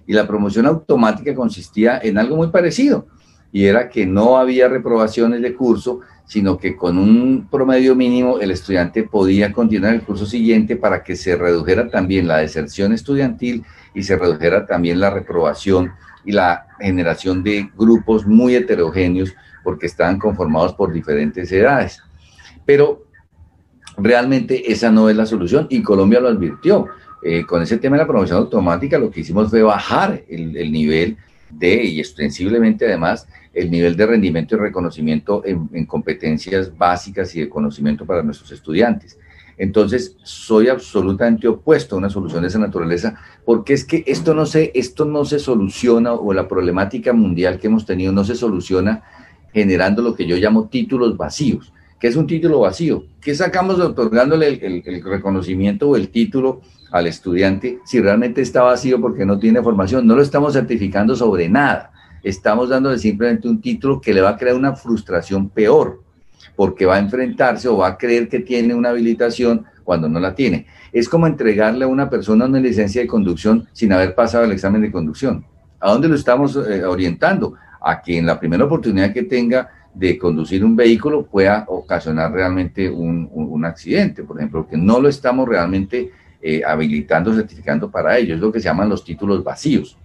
Y 0.06 0.14
la 0.14 0.26
promoción 0.26 0.66
automática 0.68 1.36
consistía 1.36 2.00
en 2.02 2.18
algo 2.18 2.38
muy 2.38 2.48
parecido, 2.48 3.08
y 3.52 3.66
era 3.66 3.90
que 3.90 4.06
no 4.06 4.38
había 4.38 4.70
reprobaciones 4.70 5.42
de 5.42 5.54
curso, 5.54 6.00
sino 6.28 6.58
que 6.58 6.76
con 6.76 6.98
un 6.98 7.48
promedio 7.50 7.96
mínimo 7.96 8.40
el 8.40 8.52
estudiante 8.52 9.04
podía 9.04 9.54
continuar 9.54 9.96
el 9.96 10.02
curso 10.02 10.26
siguiente 10.26 10.76
para 10.76 11.02
que 11.02 11.16
se 11.16 11.38
redujera 11.38 11.90
también 11.90 12.28
la 12.28 12.38
deserción 12.38 12.92
estudiantil 12.92 13.64
y 13.94 14.04
se 14.04 14.18
redujera 14.18 14.66
también 14.66 15.00
la 15.00 15.10
reprobación 15.10 15.94
y 16.26 16.34
la 16.34 16.68
generación 16.80 17.44
de 17.44 17.70
grupos 17.78 18.28
muy 18.28 18.56
heterogéneos 18.56 19.34
porque 19.64 19.86
estaban 19.86 20.20
conformados 20.20 20.74
por 20.74 20.92
diferentes 20.92 21.50
edades. 21.52 22.04
Pero 22.66 23.06
realmente 23.98 24.70
esa 24.70 24.92
no 24.92 25.10
es 25.10 25.16
la 25.16 25.26
solución 25.26 25.68
y 25.70 25.82
Colombia 25.82 26.20
lo 26.20 26.28
advirtió. 26.28 26.88
Eh, 27.24 27.46
con 27.46 27.64
ese 27.64 27.78
tema 27.78 27.96
de 27.96 28.04
la 28.04 28.08
promoción 28.08 28.38
automática 28.38 29.00
lo 29.00 29.10
que 29.10 29.22
hicimos 29.22 29.50
fue 29.50 29.64
bajar 29.64 30.24
el, 30.30 30.56
el 30.56 30.72
nivel 30.72 31.18
de, 31.50 31.84
y 31.84 32.02
ostensiblemente 32.02 32.86
además, 32.86 33.28
el 33.58 33.72
nivel 33.72 33.98
de 33.98 34.06
rendimiento 34.06 34.56
y 34.56 34.60
reconocimiento 34.60 35.42
en, 35.44 35.86
competencias 35.88 36.78
básicas 36.78 37.36
y 37.36 37.40
de 37.40 37.50
conocimiento 37.50 38.06
para 38.06 38.22
nuestros 38.22 38.52
estudiantes. 38.52 39.18
Entonces, 39.58 40.16
soy 40.22 40.70
absolutamente 40.70 41.48
opuesto 41.48 41.96
a 41.96 41.98
una 41.98 42.12
solución 42.12 42.44
de 42.44 42.50
esa 42.50 42.60
naturaleza, 42.60 43.20
porque 43.44 43.74
es 43.74 43.84
que 43.84 44.04
esto 44.06 44.36
no 44.36 44.46
se, 44.46 44.72
esto 44.76 45.06
no 45.06 45.26
se 45.26 45.40
soluciona, 45.40 46.14
o 46.14 46.32
la 46.34 46.48
problemática 46.48 47.14
mundial 47.14 47.58
que 47.60 47.66
hemos 47.66 47.88
tenido 47.88 48.12
no 48.14 48.24
se 48.24 48.36
soluciona 48.36 49.04
generando 49.52 50.04
lo 50.04 50.14
que 50.14 50.28
yo 50.28 50.38
llamo 50.38 50.68
títulos 50.68 51.18
vacíos. 51.18 51.74
¿Qué 52.00 52.08
es 52.08 52.16
un 52.16 52.28
título 52.28 52.60
vacío? 52.60 53.06
¿Qué 53.20 53.34
sacamos 53.34 53.80
otorgándole 53.80 54.50
el, 54.50 54.84
el 54.86 55.04
reconocimiento 55.04 55.90
o 55.90 55.96
el 55.96 56.10
título 56.10 56.62
al 56.92 57.08
estudiante 57.08 57.80
si 57.86 58.00
realmente 58.00 58.42
está 58.44 58.62
vacío 58.62 59.02
porque 59.02 59.26
no 59.26 59.40
tiene 59.40 59.64
formación? 59.64 60.06
No 60.06 60.16
lo 60.16 60.22
estamos 60.22 60.54
certificando 60.54 61.16
sobre 61.16 61.50
nada 61.50 61.92
estamos 62.28 62.70
dándole 62.70 63.00
simplemente 63.00 63.48
un 63.48 63.62
título 63.62 64.02
que 64.02 64.14
le 64.14 64.22
va 64.22 64.32
a 64.32 64.38
crear 64.38 64.56
una 64.56 64.76
frustración 64.76 65.50
peor, 65.50 66.02
porque 66.56 66.86
va 66.86 66.96
a 66.96 67.00
enfrentarse 67.00 67.68
o 67.68 67.78
va 67.78 67.88
a 67.88 67.98
creer 67.98 68.28
que 68.28 68.40
tiene 68.40 68.74
una 68.74 68.90
habilitación 68.90 69.66
cuando 69.84 70.10
no 70.10 70.20
la 70.20 70.36
tiene. 70.36 70.68
Es 70.92 71.08
como 71.08 71.28
entregarle 71.28 71.86
a 71.86 71.88
una 71.88 72.10
persona 72.10 72.46
una 72.46 72.60
licencia 72.60 73.02
de 73.02 73.08
conducción 73.08 73.68
sin 73.72 73.94
haber 73.94 74.16
pasado 74.16 74.44
el 74.44 74.52
examen 74.52 74.82
de 74.82 74.92
conducción. 74.92 75.46
¿A 75.80 75.92
dónde 75.92 76.10
lo 76.10 76.16
estamos 76.16 76.56
eh, 76.56 76.84
orientando? 76.84 77.54
A 77.80 78.02
que 78.02 78.18
en 78.18 78.26
la 78.26 78.40
primera 78.40 78.66
oportunidad 78.66 79.14
que 79.14 79.24
tenga 79.24 79.70
de 79.94 80.18
conducir 80.18 80.64
un 80.66 80.76
vehículo 80.76 81.26
pueda 81.26 81.66
ocasionar 81.68 82.32
realmente 82.32 82.90
un, 82.90 83.66
accidente, 83.66 84.24
por 84.24 84.38
ejemplo, 84.38 84.68
que 84.68 84.78
no 84.78 85.00
lo 85.00 85.10
estamos 85.10 85.48
realmente 85.48 86.12
eh, 86.42 86.62
habilitando, 86.66 87.34
certificando 87.34 87.90
para 87.90 88.18
ello. 88.18 88.36
Es 88.36 88.42
lo 88.42 88.52
que 88.52 88.60
se 88.60 88.66
llaman 88.66 88.90
los 88.90 89.04
títulos 89.04 89.44
vacíos. 89.44 89.98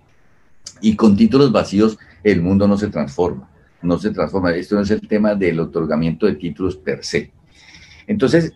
Y 0.81 0.97
con 0.97 1.17
títulos 1.17 1.53
vacíos 1.53 1.99
el 2.25 2.43
mundo 2.43 2.69
no 2.69 2.77
se 2.77 2.89
transforma, 2.89 3.49
no 3.83 3.99
se 3.99 4.11
transforma. 4.11 4.55
Esto 4.55 4.77
no 4.77 4.83
es 4.83 4.91
el 4.91 5.07
tema 5.07 5.35
del 5.35 5.61
otorgamiento 5.61 6.27
de 6.27 6.35
títulos 6.35 6.77
per 6.77 7.05
se. 7.05 7.33
Entonces, 8.07 8.53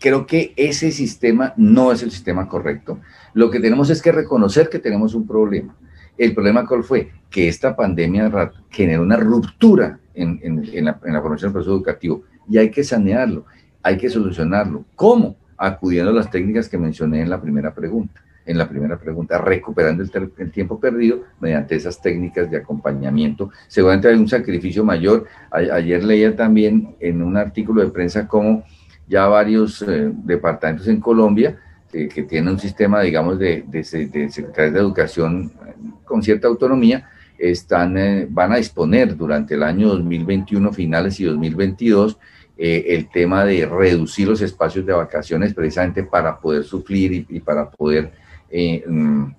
creo 0.00 0.26
que 0.26 0.52
ese 0.56 0.90
sistema 0.90 1.54
no 1.56 1.92
es 1.92 2.02
el 2.02 2.10
sistema 2.10 2.48
correcto. 2.48 3.00
Lo 3.34 3.50
que 3.50 3.60
tenemos 3.60 3.90
es 3.90 4.02
que 4.02 4.12
reconocer 4.12 4.68
que 4.68 4.78
tenemos 4.78 5.14
un 5.14 5.26
problema. 5.26 5.76
El 6.18 6.34
problema 6.34 6.66
cuál 6.66 6.82
fue? 6.82 7.10
Que 7.30 7.48
esta 7.48 7.76
pandemia 7.76 8.52
generó 8.70 9.02
una 9.02 9.16
ruptura 9.16 9.98
en, 10.14 10.40
la, 10.82 10.98
en 11.04 11.12
la 11.12 11.20
formación 11.20 11.48
del 11.48 11.52
proceso 11.52 11.74
educativo 11.74 12.22
y 12.48 12.56
hay 12.56 12.70
que 12.70 12.82
sanearlo, 12.82 13.44
hay 13.82 13.98
que 13.98 14.08
solucionarlo. 14.08 14.84
¿Cómo? 14.94 15.36
Acudiendo 15.58 16.10
a 16.10 16.14
las 16.14 16.30
técnicas 16.30 16.68
que 16.68 16.78
mencioné 16.78 17.20
en 17.20 17.30
la 17.30 17.40
primera 17.40 17.74
pregunta 17.74 18.25
en 18.46 18.56
la 18.56 18.68
primera 18.68 18.96
pregunta, 18.96 19.38
recuperando 19.38 20.04
el, 20.04 20.50
tiempo 20.52 20.78
perdido 20.78 21.24
mediante 21.40 21.74
esas 21.74 22.00
técnicas 22.00 22.48
de 22.50 22.58
acompañamiento. 22.58 23.50
Seguramente 23.66 24.08
hay 24.08 24.14
un 24.14 24.28
sacrificio 24.28 24.84
mayor. 24.84 25.26
ayer 25.50 26.02
leía 26.04 26.34
también 26.34 26.94
en 27.00 27.22
un 27.22 27.36
artículo 27.36 27.82
de 27.82 27.90
prensa 27.90 28.28
cómo 28.28 28.64
ya 29.08 29.26
varios 29.26 29.82
eh, 29.82 30.10
departamentos 30.24 30.86
en 30.88 31.00
Colombia 31.00 31.58
eh, 31.92 32.08
que 32.08 32.22
tienen 32.22 32.54
un 32.54 32.58
sistema, 32.58 33.00
digamos, 33.02 33.38
de, 33.38 33.64
de, 33.66 33.78
de 33.78 34.30
secretarias 34.30 34.74
de 34.74 34.80
educación 34.80 35.52
eh, 35.66 35.74
con 36.04 36.22
cierta 36.22 36.46
autonomía, 36.48 37.08
están, 37.38 37.94
van 38.30 38.52
a 38.52 38.56
disponer 38.56 39.14
durante 39.14 39.54
el 39.54 39.62
año 39.62 39.88
2021 39.88 40.72
finales 40.72 41.20
y 41.20 41.24
2022 41.24 42.16
el 42.58 43.10
tema 43.10 43.44
de 43.44 43.66
reducir 43.66 44.26
los 44.26 44.40
espacios 44.40 44.86
de 44.86 44.94
vacaciones 44.94 45.52
precisamente 45.52 46.02
para 46.02 46.40
poder 46.40 46.64
sufrir 46.64 47.26
y 47.28 47.40
para 47.40 47.68
poder 47.70 48.10
eh, 48.50 48.84
mm, 48.86 49.34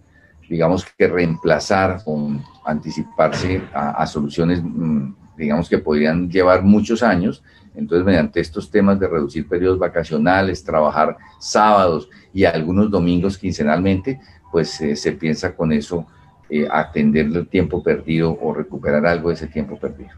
digamos 0.50 0.86
que 0.86 1.08
reemplazar 1.08 2.02
o 2.06 2.32
anticiparse 2.66 3.62
a, 3.74 4.06
soluciones, 4.06 4.62
mm, 4.64 5.14
digamos 5.38 5.70
que 5.70 5.78
podrían 5.78 6.30
llevar 6.30 6.64
muchos 6.64 7.04
años. 7.04 7.44
Entonces, 7.76 8.06
mediante 8.06 8.40
estos 8.40 8.72
temas 8.72 9.00
de 9.00 9.08
reducir 9.08 9.48
periodos 9.48 9.78
vacacionales, 9.78 10.64
trabajar 10.64 11.18
sábados 11.40 12.10
y 12.34 12.46
algunos 12.46 12.90
domingos 12.90 13.38
quincenalmente, 13.38 14.20
pues 14.52 14.82
eh, 14.82 14.96
se 14.96 15.12
piensa 15.12 15.56
con 15.56 15.72
eso 15.72 16.08
eh, 16.50 16.68
atender 16.72 17.26
el 17.28 17.48
tiempo 17.48 17.84
perdido 17.84 18.38
o 18.42 18.54
recuperar 18.54 19.06
algo 19.06 19.30
de 19.30 19.36
ese 19.36 19.48
tiempo 19.48 19.78
perdido. 19.78 20.12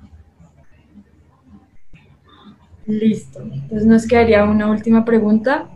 Listo. 2.86 3.42
Entonces 3.42 3.86
nos 3.86 4.08
quedaría 4.08 4.44
una 4.46 4.70
última 4.70 5.06
pregunta 5.06 5.70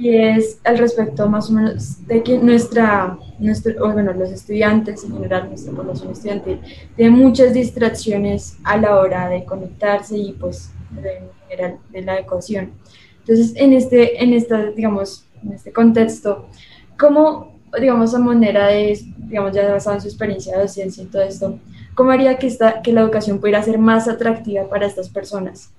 y 0.00 0.16
es 0.16 0.58
al 0.64 0.78
respecto 0.78 1.28
más 1.28 1.50
o 1.50 1.52
menos 1.52 2.06
de 2.06 2.22
que 2.22 2.38
nuestra, 2.38 3.18
nuestro, 3.38 3.92
bueno, 3.92 4.14
los 4.14 4.30
estudiantes 4.30 5.04
en 5.04 5.12
general, 5.12 5.48
nuestra 5.48 5.74
población 5.74 6.12
estudiantil, 6.12 6.58
tiene 6.96 7.10
muchas 7.10 7.52
distracciones 7.52 8.56
a 8.64 8.78
la 8.78 8.98
hora 8.98 9.28
de 9.28 9.44
conectarse 9.44 10.16
y 10.16 10.32
pues 10.32 10.70
en 10.96 11.28
general 11.48 11.78
de 11.90 12.00
la 12.00 12.18
ecuación. 12.18 12.70
Entonces, 13.18 13.52
en 13.56 13.74
este, 13.74 14.22
en 14.24 14.32
esta, 14.32 14.70
digamos, 14.70 15.26
en 15.44 15.52
este 15.52 15.70
contexto, 15.70 16.46
¿cómo, 16.98 17.58
digamos, 17.78 18.14
a 18.14 18.20
manera 18.20 18.68
de, 18.68 18.98
digamos, 19.18 19.52
ya 19.52 19.70
basado 19.70 19.96
en 19.96 20.00
su 20.00 20.08
experiencia 20.08 20.56
de 20.56 20.62
docencia 20.62 21.02
y 21.02 21.06
todo 21.08 21.22
esto, 21.22 21.58
cómo 21.94 22.10
haría 22.10 22.38
que, 22.38 22.46
esta, 22.46 22.80
que 22.80 22.94
la 22.94 23.02
educación 23.02 23.38
pudiera 23.38 23.62
ser 23.62 23.78
más 23.78 24.08
atractiva 24.08 24.66
para 24.66 24.86
estas 24.86 25.10
personas? 25.10 25.70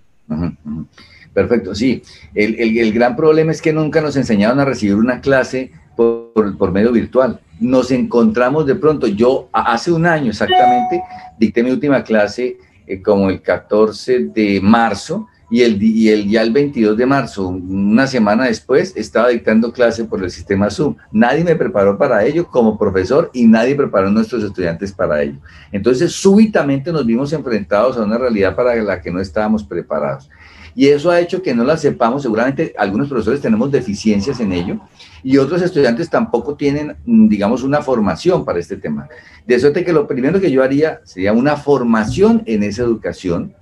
Perfecto, 1.34 1.74
sí. 1.74 2.02
El, 2.36 2.60
el, 2.60 2.92
gran 2.92 3.16
problema 3.16 3.52
es 3.52 3.62
que 3.62 3.72
nunca 3.72 4.02
nos 4.02 4.18
enseñaron 4.18 4.60
a 4.60 4.66
recibir 4.66 4.96
una 4.96 5.22
clase 5.22 5.72
por, 5.96 6.58
por, 6.58 6.72
medio 6.72 6.92
virtual. 6.92 7.40
Nos 7.60 7.92
encontramos 7.92 8.66
de 8.66 8.76
pronto, 8.76 9.08
yo 9.08 9.48
hace 9.54 9.92
un 9.92 10.06
año 10.06 10.32
exactamente, 10.32 11.02
dicté 11.38 11.64
mi 11.64 11.72
última 11.72 12.04
clase 12.04 12.58
eh, 12.86 13.02
como 13.02 13.30
el 13.30 13.42
14 13.42 14.26
de 14.34 14.60
marzo 14.62 15.28
y, 15.50 15.62
el, 15.64 15.84
y 15.84 16.10
el, 16.10 16.30
ya 16.30 16.42
el 16.42 16.52
22 16.52 16.98
de 16.98 17.06
marzo, 17.06 17.48
una 17.50 18.08
semana 18.08 18.46
después, 18.46 18.94
estaba 18.96 19.28
dictando 19.28 19.74
clase 19.74 20.06
por 20.06 20.24
el 20.24 20.32
sistema 20.32 20.70
Zoom. 20.70 20.96
Nadie 21.12 21.44
me 21.44 21.58
preparó 21.58 21.98
para 21.98 22.24
ello 22.26 22.48
como 22.48 22.78
profesor 22.78 23.30
y 23.34 23.46
nadie 23.46 23.76
preparó 23.76 24.08
a 24.08 24.12
nuestros 24.12 24.44
estudiantes 24.44 24.94
para 24.94 25.22
ello. 25.22 25.40
Entonces, 25.72 26.14
súbitamente 26.14 26.94
nos 26.94 27.06
vimos 27.06 27.34
enfrentados 27.34 27.98
a 27.98 28.04
una 28.04 28.18
realidad 28.18 28.56
para 28.56 28.76
la 28.76 29.02
que 29.02 29.12
no 29.12 29.20
estábamos 29.20 29.64
preparados. 29.66 30.30
Y 30.76 30.88
eso 30.88 31.12
ha 31.12 31.20
hecho 31.20 31.42
que 31.42 31.54
no 31.54 31.64
la 31.64 31.78
sepamos. 31.78 32.22
Seguramente 32.22 32.74
algunos 32.78 33.08
profesores 33.10 33.42
tenemos 33.42 33.72
deficiencias 33.72 34.40
en 34.40 34.54
ello 34.54 34.80
y 35.24 35.38
otros 35.38 35.62
estudiantes 35.62 36.10
tampoco 36.10 36.56
tienen, 36.56 36.96
digamos, 37.06 37.64
una 37.64 37.82
formación 37.82 38.46
para 38.46 38.60
este 38.60 38.78
tema. 38.78 39.08
De 39.46 39.60
suerte 39.60 39.84
que 39.84 39.94
lo 39.94 40.08
primero 40.08 40.40
que 40.40 40.52
yo 40.52 40.64
haría 40.64 41.02
sería 41.04 41.34
una 41.34 41.58
formación 41.58 42.44
en 42.46 42.64
esa 42.64 42.84
educación 42.84 43.54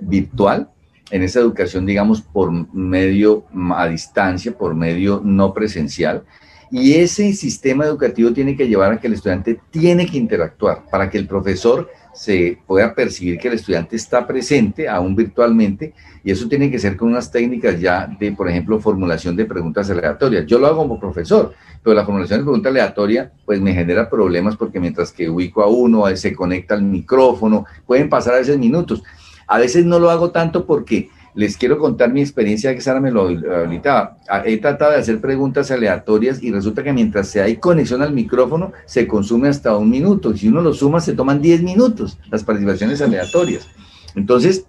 virtual 0.00 0.68
en 1.10 1.22
esa 1.22 1.40
educación, 1.40 1.86
digamos, 1.86 2.22
por 2.22 2.50
medio 2.74 3.44
a 3.76 3.86
distancia, 3.86 4.56
por 4.56 4.74
medio 4.74 5.20
no 5.24 5.52
presencial. 5.52 6.24
Y 6.70 6.94
ese 6.94 7.32
sistema 7.34 7.84
educativo 7.84 8.32
tiene 8.32 8.56
que 8.56 8.66
llevar 8.66 8.92
a 8.92 9.00
que 9.00 9.06
el 9.06 9.12
estudiante 9.12 9.60
tiene 9.70 10.06
que 10.06 10.18
interactuar 10.18 10.84
para 10.90 11.08
que 11.10 11.18
el 11.18 11.28
profesor 11.28 11.88
se 12.14 12.58
pueda 12.66 12.94
percibir 12.94 13.38
que 13.38 13.48
el 13.48 13.54
estudiante 13.54 13.96
está 13.96 14.26
presente, 14.26 14.88
aún 14.88 15.14
virtualmente, 15.16 15.92
y 16.22 16.30
eso 16.30 16.48
tiene 16.48 16.70
que 16.70 16.78
ser 16.78 16.96
con 16.96 17.08
unas 17.08 17.30
técnicas 17.30 17.80
ya 17.80 18.06
de, 18.18 18.32
por 18.32 18.48
ejemplo, 18.48 18.80
formulación 18.80 19.36
de 19.36 19.44
preguntas 19.44 19.90
aleatorias. 19.90 20.46
Yo 20.46 20.58
lo 20.58 20.66
hago 20.66 20.78
como 20.78 20.98
profesor, 20.98 21.52
pero 21.82 21.94
la 21.94 22.04
formulación 22.04 22.40
de 22.40 22.44
pregunta 22.44 22.68
aleatoria 22.70 23.32
pues 23.44 23.60
me 23.60 23.74
genera 23.74 24.08
problemas 24.08 24.56
porque 24.56 24.80
mientras 24.80 25.12
que 25.12 25.28
ubico 25.28 25.62
a 25.62 25.66
uno, 25.66 26.04
se 26.16 26.32
conecta 26.32 26.74
al 26.74 26.82
micrófono, 26.82 27.66
pueden 27.86 28.08
pasar 28.08 28.34
a 28.34 28.38
veces 28.38 28.58
minutos. 28.58 29.02
A 29.46 29.58
veces 29.58 29.84
no 29.84 29.98
lo 29.98 30.08
hago 30.08 30.30
tanto 30.30 30.64
porque 30.64 31.10
les 31.34 31.56
quiero 31.56 31.78
contar 31.78 32.12
mi 32.12 32.20
experiencia 32.20 32.74
que 32.74 32.80
Sara 32.80 33.00
me 33.00 33.10
lo 33.10 33.26
habilitaba. 33.26 34.18
Ah, 34.28 34.42
he 34.44 34.56
tratado 34.58 34.92
de 34.92 34.98
hacer 34.98 35.20
preguntas 35.20 35.70
aleatorias 35.70 36.42
y 36.42 36.52
resulta 36.52 36.82
que 36.82 36.92
mientras 36.92 37.28
se 37.28 37.42
hay 37.42 37.56
conexión 37.56 38.02
al 38.02 38.12
micrófono 38.12 38.72
se 38.86 39.06
consume 39.06 39.48
hasta 39.48 39.76
un 39.76 39.90
minuto. 39.90 40.36
Si 40.36 40.48
uno 40.48 40.60
lo 40.60 40.72
suma 40.72 41.00
se 41.00 41.14
toman 41.14 41.42
10 41.42 41.62
minutos 41.62 42.18
las 42.30 42.44
participaciones 42.44 43.00
aleatorias. 43.02 43.68
Entonces, 44.14 44.66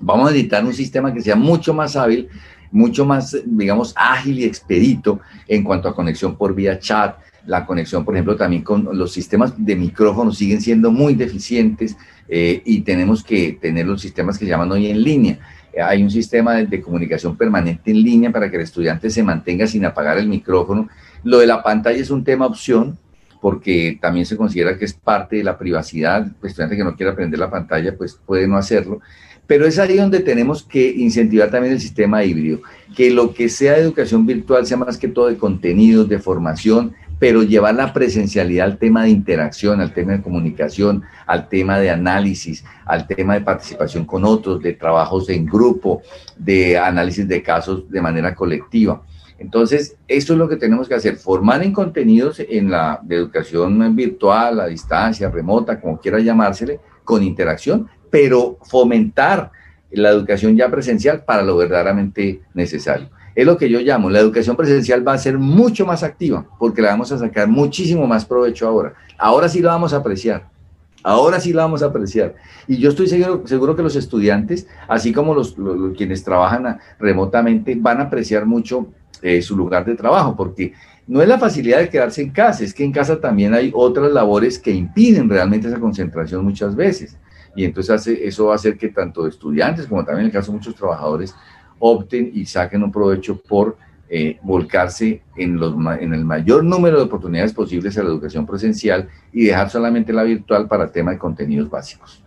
vamos 0.00 0.30
a 0.30 0.34
editar 0.34 0.64
un 0.64 0.74
sistema 0.74 1.14
que 1.14 1.22
sea 1.22 1.36
mucho 1.36 1.72
más 1.72 1.96
hábil, 1.96 2.28
mucho 2.70 3.06
más, 3.06 3.36
digamos, 3.46 3.94
ágil 3.96 4.40
y 4.40 4.44
expedito 4.44 5.20
en 5.48 5.64
cuanto 5.64 5.88
a 5.88 5.94
conexión 5.94 6.36
por 6.36 6.54
vía 6.54 6.78
chat. 6.78 7.16
La 7.46 7.64
conexión, 7.64 8.04
por 8.04 8.14
ejemplo, 8.14 8.36
también 8.36 8.62
con 8.62 8.88
los 8.92 9.12
sistemas 9.12 9.54
de 9.56 9.76
micrófono 9.76 10.32
siguen 10.32 10.60
siendo 10.60 10.90
muy 10.90 11.14
deficientes 11.14 11.96
eh, 12.28 12.60
y 12.64 12.80
tenemos 12.80 13.22
que 13.22 13.56
tener 13.60 13.86
los 13.86 14.02
sistemas 14.02 14.36
que 14.36 14.44
se 14.44 14.50
llaman 14.50 14.72
hoy 14.72 14.88
en 14.88 15.02
línea. 15.02 15.38
Hay 15.82 16.02
un 16.02 16.10
sistema 16.10 16.54
de, 16.54 16.80
comunicación 16.80 17.36
permanente 17.36 17.90
en 17.90 18.02
línea 18.02 18.30
para 18.30 18.50
que 18.50 18.56
el 18.56 18.62
estudiante 18.62 19.10
se 19.10 19.22
mantenga 19.22 19.66
sin 19.66 19.84
apagar 19.84 20.18
el 20.18 20.28
micrófono. 20.28 20.88
Lo 21.24 21.38
de 21.38 21.46
la 21.46 21.62
pantalla 21.62 21.98
es 21.98 22.10
un 22.10 22.24
tema 22.24 22.46
opción 22.46 22.98
porque 23.40 23.98
también 24.00 24.26
se 24.26 24.36
considera 24.36 24.78
que 24.78 24.84
es 24.84 24.94
parte 24.94 25.36
de 25.36 25.44
la 25.44 25.58
privacidad. 25.58 26.26
El 26.26 26.48
estudiante 26.48 26.76
que 26.76 26.84
no 26.84 26.96
quiera 26.96 27.12
aprender 27.12 27.38
la 27.38 27.50
pantalla, 27.50 27.96
pues 27.96 28.18
puede 28.24 28.48
no 28.48 28.56
hacerlo. 28.56 29.00
Pero 29.46 29.66
es 29.66 29.78
ahí 29.78 29.96
donde 29.96 30.20
tenemos 30.20 30.62
que 30.64 30.90
incentivar 30.90 31.50
también 31.50 31.74
el 31.74 31.80
sistema 31.80 32.24
híbrido, 32.24 32.60
que 32.96 33.10
lo 33.10 33.32
que 33.32 33.48
sea 33.48 33.76
educación 33.76 34.26
virtual 34.26 34.66
sea 34.66 34.76
más 34.76 34.98
que 34.98 35.08
todo 35.08 35.28
de 35.28 35.36
contenidos, 35.36 36.08
de 36.08 36.18
formación, 36.18 36.94
pero 37.18 37.42
llevar 37.42 37.74
la 37.74 37.92
presencialidad 37.92 38.66
al 38.66 38.78
tema 38.78 39.04
de 39.04 39.10
interacción, 39.10 39.80
al 39.80 39.92
tema 39.92 40.12
de 40.12 40.22
comunicación, 40.22 41.02
al 41.26 41.48
tema 41.48 41.78
de 41.78 41.90
análisis, 41.90 42.64
al 42.84 43.06
tema 43.06 43.34
de 43.34 43.40
participación 43.40 44.04
con 44.04 44.24
otros, 44.24 44.62
de 44.62 44.74
trabajos 44.74 45.28
en 45.30 45.46
grupo, 45.46 46.02
de 46.36 46.78
análisis 46.78 47.26
de 47.26 47.42
casos 47.42 47.90
de 47.90 48.02
manera 48.02 48.34
colectiva. 48.34 49.02
Entonces, 49.38 49.96
esto 50.08 50.32
es 50.32 50.38
lo 50.38 50.48
que 50.48 50.56
tenemos 50.56 50.88
que 50.88 50.94
hacer, 50.94 51.16
formar 51.16 51.62
en 51.62 51.72
contenidos 51.72 52.40
en 52.40 52.70
la 52.70 53.00
de 53.02 53.16
educación 53.16 53.94
virtual, 53.94 54.60
a 54.60 54.66
distancia, 54.66 55.30
remota, 55.30 55.80
como 55.80 56.00
quiera 56.00 56.18
llamársele, 56.18 56.80
con 57.04 57.22
interacción, 57.22 57.88
pero 58.10 58.58
fomentar 58.62 59.52
la 59.90 60.10
educación 60.10 60.56
ya 60.56 60.70
presencial 60.70 61.24
para 61.24 61.42
lo 61.42 61.56
verdaderamente 61.56 62.42
necesario 62.54 63.08
es 63.36 63.44
lo 63.44 63.58
que 63.58 63.68
yo 63.68 63.80
llamo, 63.80 64.08
la 64.08 64.18
educación 64.18 64.56
presencial 64.56 65.06
va 65.06 65.12
a 65.12 65.18
ser 65.18 65.36
mucho 65.38 65.84
más 65.84 66.02
activa 66.02 66.46
porque 66.58 66.80
la 66.80 66.88
vamos 66.88 67.12
a 67.12 67.18
sacar 67.18 67.46
muchísimo 67.46 68.06
más 68.06 68.24
provecho 68.24 68.66
ahora. 68.66 68.94
Ahora 69.18 69.46
sí 69.50 69.60
la 69.60 69.72
vamos 69.72 69.92
a 69.92 69.98
apreciar. 69.98 70.48
Ahora 71.02 71.38
sí 71.38 71.52
la 71.52 71.62
vamos 71.62 71.82
a 71.82 71.86
apreciar. 71.86 72.34
Y 72.66 72.78
yo 72.78 72.88
estoy 72.88 73.06
seguro, 73.08 73.46
seguro 73.46 73.76
que 73.76 73.82
los 73.82 73.94
estudiantes, 73.94 74.66
así 74.88 75.12
como 75.12 75.34
los, 75.34 75.54
quienes 75.98 76.24
trabajan 76.24 76.78
remotamente, 76.98 77.76
van 77.78 78.00
a 78.00 78.04
apreciar 78.04 78.46
mucho 78.46 78.88
eh, 79.20 79.42
su 79.42 79.54
lugar 79.54 79.84
de 79.84 79.96
trabajo, 79.96 80.34
porque 80.34 80.72
no 81.06 81.20
es 81.20 81.28
la 81.28 81.38
facilidad 81.38 81.78
de 81.78 81.90
quedarse 81.90 82.22
en 82.22 82.30
casa, 82.30 82.64
es 82.64 82.72
que 82.72 82.84
en 82.84 82.90
casa 82.90 83.20
también 83.20 83.52
hay 83.52 83.70
otras 83.74 84.10
labores 84.12 84.58
que 84.58 84.70
impiden 84.70 85.28
realmente 85.28 85.68
esa 85.68 85.78
concentración 85.78 86.42
muchas 86.42 86.74
veces. 86.74 87.18
Y 87.54 87.64
entonces 87.64 87.90
hace, 87.90 88.26
eso 88.26 88.46
va 88.46 88.52
a 88.52 88.56
hacer 88.56 88.76
que 88.76 88.88
tanto 88.88 89.26
estudiantes 89.26 89.86
como 89.86 90.04
también 90.04 90.20
en 90.20 90.26
el 90.26 90.32
caso 90.32 90.52
de 90.52 90.58
muchos 90.58 90.74
trabajadores 90.74 91.34
opten 91.78 92.30
y 92.34 92.46
saquen 92.46 92.82
un 92.82 92.92
provecho 92.92 93.40
por 93.40 93.76
eh, 94.08 94.38
volcarse 94.42 95.22
en, 95.36 95.56
los, 95.56 95.74
en 96.00 96.14
el 96.14 96.24
mayor 96.24 96.62
número 96.62 96.96
de 96.96 97.04
oportunidades 97.04 97.52
posibles 97.52 97.98
a 97.98 98.02
la 98.02 98.08
educación 98.08 98.46
presencial 98.46 99.08
y 99.32 99.46
dejar 99.46 99.68
solamente 99.68 100.12
la 100.12 100.22
virtual 100.22 100.68
para 100.68 100.92
tema 100.92 101.10
de 101.10 101.18
contenidos 101.18 101.68
básicos. 101.68 102.22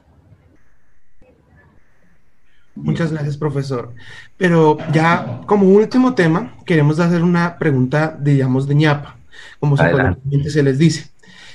Muchas 2.75 3.11
gracias, 3.11 3.37
profesor. 3.37 3.93
Pero 4.37 4.77
ya 4.91 5.41
como 5.45 5.67
último 5.67 6.15
tema, 6.15 6.55
queremos 6.65 6.99
hacer 6.99 7.23
una 7.23 7.57
pregunta, 7.57 8.17
digamos, 8.19 8.67
de 8.67 8.75
ñapa, 8.75 9.17
como 9.59 9.77
se 9.77 10.63
les 10.63 10.77
dice. 10.77 11.09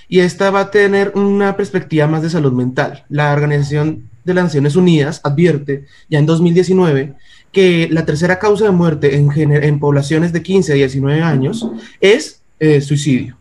Y 0.09 0.21
esta 0.21 0.51
va 0.51 0.61
a 0.61 0.71
tener 0.71 1.13
una 1.15 1.57
perspectiva 1.57 2.07
más 2.07 2.23
de 2.23 2.31
salud 2.31 2.53
mental. 2.53 3.05
La 3.09 3.33
Organización 3.33 4.09
de 4.25 4.35
las 4.35 4.45
Naciones 4.45 4.77
Unidas 4.77 5.21
advierte 5.25 5.87
ya 6.09 6.19
en 6.19 6.27
2019 6.27 7.15
que 7.55 7.89
la 7.91 8.05
tercera 8.05 8.39
causa 8.39 8.67
de 8.67 8.73
muerte 8.73 9.17
en, 9.17 9.31
en 9.33 9.81
poblaciones 9.81 10.35
de 10.35 10.43
15 10.43 10.73
a 10.73 10.75
19 10.75 11.23
años 11.23 11.67
es 12.01 12.43
eh, 12.61 12.83
suicidio. 12.83 13.39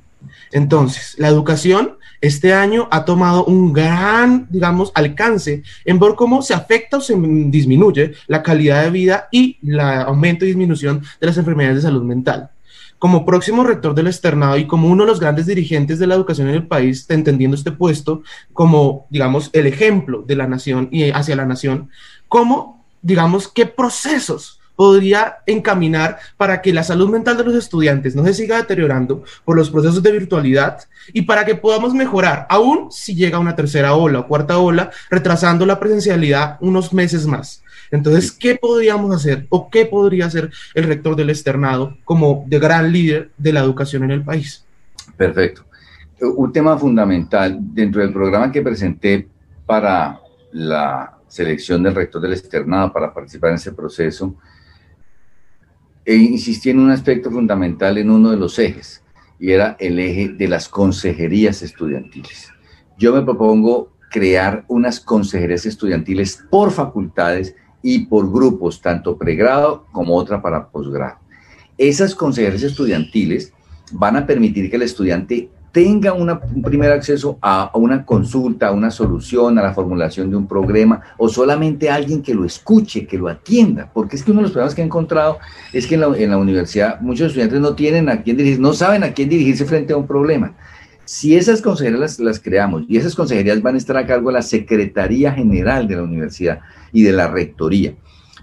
Entonces, 0.53 1.15
la 1.17 1.27
educación 1.27 1.97
este 2.23 2.53
año 2.53 2.87
ha 2.89 3.03
tomado 3.03 3.43
un 3.43 3.73
gran, 3.73 4.47
digamos, 4.49 4.93
alcance 4.95 5.61
en 5.83 5.99
ver 5.99 6.13
cómo 6.15 6.41
se 6.41 6.53
afecta 6.53 6.95
o 6.95 7.01
se 7.01 7.15
disminuye 7.17 8.13
la 8.27 8.41
calidad 8.41 8.83
de 8.83 8.91
vida 8.91 9.27
y 9.29 9.57
el 9.61 9.77
aumento 9.81 10.45
y 10.45 10.47
disminución 10.47 11.01
de 11.19 11.27
las 11.27 11.37
enfermedades 11.37 11.77
de 11.77 11.81
salud 11.81 12.03
mental. 12.03 12.49
Como 12.97 13.25
próximo 13.25 13.65
rector 13.65 13.93
del 13.93 14.07
externado 14.07 14.57
y 14.57 14.67
como 14.67 14.87
uno 14.87 15.03
de 15.03 15.09
los 15.09 15.19
grandes 15.19 15.47
dirigentes 15.47 15.99
de 15.99 16.07
la 16.07 16.15
educación 16.15 16.47
en 16.47 16.55
el 16.55 16.65
país, 16.65 17.05
entendiendo 17.09 17.57
este 17.57 17.73
puesto 17.73 18.23
como, 18.53 19.05
digamos, 19.09 19.49
el 19.51 19.67
ejemplo 19.67 20.23
de 20.25 20.37
la 20.37 20.47
nación 20.47 20.87
y 20.93 21.09
hacia 21.11 21.35
la 21.35 21.45
nación, 21.45 21.89
¿cómo 22.29 22.72
digamos, 23.03 23.47
qué 23.47 23.67
procesos 23.67 24.59
podría 24.75 25.37
encaminar 25.45 26.17
para 26.35 26.61
que 26.61 26.73
la 26.73 26.83
salud 26.83 27.09
mental 27.09 27.37
de 27.37 27.43
los 27.43 27.55
estudiantes 27.55 28.15
no 28.15 28.25
se 28.25 28.33
siga 28.33 28.57
deteriorando 28.57 29.23
por 29.45 29.55
los 29.55 29.69
procesos 29.69 30.01
de 30.01 30.11
virtualidad 30.11 30.79
y 31.13 31.23
para 31.23 31.45
que 31.45 31.55
podamos 31.55 31.93
mejorar, 31.93 32.47
aún 32.49 32.91
si 32.91 33.13
llega 33.13 33.37
una 33.37 33.55
tercera 33.55 33.93
ola 33.93 34.19
o 34.19 34.27
cuarta 34.27 34.57
ola, 34.57 34.89
retrasando 35.11 35.65
la 35.65 35.79
presencialidad 35.79 36.57
unos 36.61 36.91
meses 36.91 37.27
más. 37.27 37.63
Entonces, 37.91 38.31
¿qué 38.31 38.55
podríamos 38.55 39.15
hacer 39.15 39.45
o 39.49 39.69
qué 39.69 39.85
podría 39.85 40.25
hacer 40.25 40.49
el 40.73 40.85
rector 40.85 41.15
del 41.15 41.29
externado 41.29 41.95
como 42.03 42.43
de 42.47 42.57
gran 42.57 42.91
líder 42.91 43.29
de 43.37 43.53
la 43.53 43.59
educación 43.59 44.03
en 44.03 44.11
el 44.11 44.23
país? 44.23 44.65
Perfecto. 45.15 45.63
Un 46.19 46.51
tema 46.51 46.77
fundamental 46.77 47.57
dentro 47.59 48.01
del 48.01 48.11
programa 48.11 48.51
que 48.51 48.61
presenté 48.63 49.27
para 49.65 50.19
la 50.53 51.17
selección 51.33 51.81
del 51.81 51.95
rector 51.95 52.21
del 52.21 52.33
externado 52.33 52.93
para 52.93 53.11
participar 53.11 53.49
en 53.49 53.55
ese 53.55 53.71
proceso, 53.71 54.35
e 56.05 56.13
insistí 56.13 56.69
en 56.69 56.77
un 56.77 56.91
aspecto 56.91 57.31
fundamental 57.31 57.97
en 57.97 58.11
uno 58.11 58.29
de 58.29 58.37
los 58.37 58.59
ejes, 58.59 59.03
y 59.39 59.49
era 59.49 59.75
el 59.79 59.97
eje 59.97 60.29
de 60.29 60.47
las 60.47 60.69
consejerías 60.69 61.63
estudiantiles. 61.63 62.51
Yo 62.99 63.15
me 63.15 63.23
propongo 63.23 63.93
crear 64.11 64.63
unas 64.67 64.99
consejerías 64.99 65.65
estudiantiles 65.65 66.37
por 66.51 66.69
facultades 66.69 67.55
y 67.81 68.05
por 68.05 68.31
grupos, 68.31 68.79
tanto 68.79 69.17
pregrado 69.17 69.87
como 69.91 70.15
otra 70.15 70.39
para 70.39 70.69
posgrado. 70.69 71.17
Esas 71.79 72.13
consejerías 72.13 72.61
estudiantiles 72.61 73.51
van 73.91 74.17
a 74.17 74.27
permitir 74.27 74.69
que 74.69 74.75
el 74.75 74.83
estudiante 74.83 75.49
tenga 75.73 76.13
un 76.13 76.39
primer 76.63 76.91
acceso 76.91 77.37
a, 77.41 77.69
una 77.73 78.05
consulta, 78.05 78.67
a 78.67 78.71
una 78.71 78.91
solución, 78.91 79.59
a 79.59 79.63
la 79.63 79.73
formulación 79.73 80.29
de 80.29 80.37
un 80.37 80.47
problema, 80.47 81.01
o 81.17 81.27
solamente 81.27 81.89
alguien 81.89 82.21
que 82.21 82.33
lo 82.33 82.45
escuche, 82.45 83.05
que 83.05 83.17
lo 83.17 83.27
atienda, 83.27 83.91
porque 83.93 84.15
es 84.15 84.23
que 84.23 84.31
uno 84.31 84.39
de 84.39 84.43
los 84.43 84.51
problemas 84.51 84.75
que 84.75 84.81
he 84.81 84.85
encontrado 84.85 85.39
es 85.73 85.85
que 85.85 85.95
en 85.95 86.29
la, 86.29 86.37
universidad 86.37 87.01
muchos 87.01 87.27
estudiantes 87.27 87.59
no 87.59 87.73
tienen 87.73 88.07
a 88.07 88.21
quién 88.21 88.37
dirigirse, 88.37 88.61
no 88.61 88.71
saben 88.71 89.03
a 89.03 89.13
quién 89.13 89.27
dirigirse 89.27 89.65
frente 89.65 89.91
a 89.91 89.97
un 89.97 90.07
problema. 90.07 90.55
Si 91.05 91.35
esas 91.35 91.61
consejerías 91.61 91.99
las, 91.99 92.19
las, 92.19 92.39
creamos 92.39 92.83
y 92.87 92.95
esas 92.95 93.15
consejerías 93.15 93.61
van 93.61 93.75
a 93.75 93.77
estar 93.77 93.97
a 93.97 94.05
cargo 94.05 94.29
de 94.29 94.35
la 94.35 94.41
Secretaría 94.41 95.33
General 95.33 95.85
de 95.87 95.97
la 95.97 96.03
Universidad 96.03 96.59
y 96.93 97.03
de 97.03 97.11
la 97.11 97.27
Rectoría, 97.27 97.95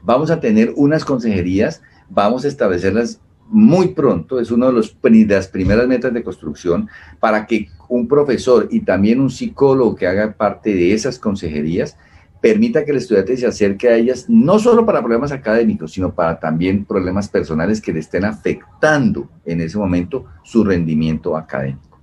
Vamos 0.03 0.31
a 0.31 0.41
tener 0.41 0.73
unas 0.77 1.05
consejerías, 1.05 1.83
vamos 2.09 2.45
a 2.45 2.49
establecerlas 2.49 3.21
muy 3.51 3.89
pronto, 3.89 4.39
es 4.39 4.51
una 4.51 4.67
de, 4.67 4.73
los, 4.73 4.97
las 5.03 5.49
primeras 5.49 5.87
metas 5.89 6.15
de 6.15 6.23
construcción, 6.23 6.89
para 7.19 7.47
que 7.47 7.69
un 7.89 8.07
profesor 8.07 8.69
y 8.71 8.81
también 8.81 9.21
un 9.21 9.31
psicólogo 9.31 9.97
que 9.97 10.07
haga 10.07 10.33
parte 10.33 10.73
de 10.73 10.93
esas 10.93 11.19
consejerías 11.19 11.97
permita 12.41 12.85
que 12.85 12.93
el 12.93 12.97
estudiante 12.99 13.37
se 13.37 13.47
acerque 13.47 13.89
a 13.89 13.97
ellas, 13.97 14.27
no 14.29 14.59
solo 14.59 14.87
para 14.87 15.01
problemas 15.01 15.33
académicos, 15.33 15.93
sino 15.93 16.15
para 16.15 16.39
también 16.41 16.85
problemas 16.85 17.29
personales 17.29 17.81
que 17.81 17.93
le 17.93 18.01
estén 18.01 18.25
afectando 18.25 19.29
en 19.45 19.61
ese 19.61 19.77
momento 19.77 20.25
su 20.43 20.65
rendimiento 20.65 21.37
académico. 21.37 22.01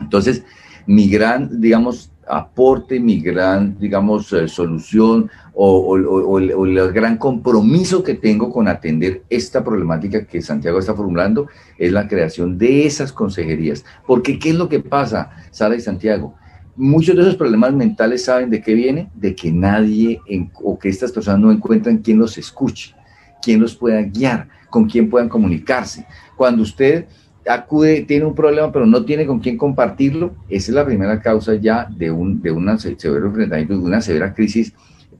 Entonces, 0.00 0.44
mi 0.86 1.08
gran, 1.08 1.60
digamos, 1.60 2.12
aporte, 2.28 3.00
mi 3.00 3.20
gran, 3.20 3.78
digamos, 3.78 4.32
eh, 4.32 4.46
solución 4.46 5.30
o, 5.60 6.38
el, 6.38 6.92
gran 6.92 7.16
compromiso 7.16 8.04
que 8.04 8.14
tengo 8.14 8.52
con 8.52 8.68
atender 8.68 9.24
esta 9.28 9.64
problemática 9.64 10.24
que 10.24 10.40
Santiago 10.40 10.78
está 10.78 10.94
formulando 10.94 11.48
es 11.76 11.90
la 11.90 12.06
creación 12.06 12.56
de 12.56 12.86
esas 12.86 13.12
consejerías. 13.12 13.84
Porque, 14.06 14.38
¿qué 14.38 14.50
es 14.50 14.54
lo 14.54 14.68
que 14.68 14.78
pasa, 14.78 15.30
Sara 15.50 15.74
y 15.74 15.80
Santiago? 15.80 16.36
Muchos 16.76 17.16
de 17.16 17.22
esos 17.22 17.34
problemas 17.34 17.72
mentales 17.72 18.24
saben 18.24 18.50
de 18.50 18.62
qué 18.62 18.72
viene, 18.72 19.10
de 19.16 19.34
que 19.34 19.50
nadie 19.50 20.20
o 20.62 20.78
que 20.78 20.90
estas 20.90 21.10
personas 21.10 21.40
no 21.40 21.50
encuentran 21.50 21.98
quien 21.98 22.20
los 22.20 22.38
escuche, 22.38 22.94
quien 23.42 23.60
los 23.60 23.74
pueda 23.74 24.00
guiar, 24.02 24.48
con 24.70 24.88
quien 24.88 25.10
puedan 25.10 25.28
comunicarse. 25.28 26.06
Cuando 26.36 26.62
usted 26.62 27.06
acude, 27.48 28.02
tiene 28.02 28.26
un 28.26 28.34
problema, 28.36 28.70
pero 28.70 28.86
no 28.86 29.04
tiene 29.04 29.26
con 29.26 29.40
quién 29.40 29.58
compartirlo, 29.58 30.36
esa 30.48 30.70
es 30.70 30.74
la 30.76 30.86
primera 30.86 31.20
causa 31.20 31.56
ya 31.56 31.88
de, 31.90 32.12
un, 32.12 32.40
de 32.40 32.52
una, 32.52 32.78
severo 32.78 33.32
de 33.32 33.76
una 33.76 34.00
severa 34.00 34.32
crisis 34.32 34.72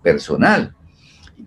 personal. 0.02 0.74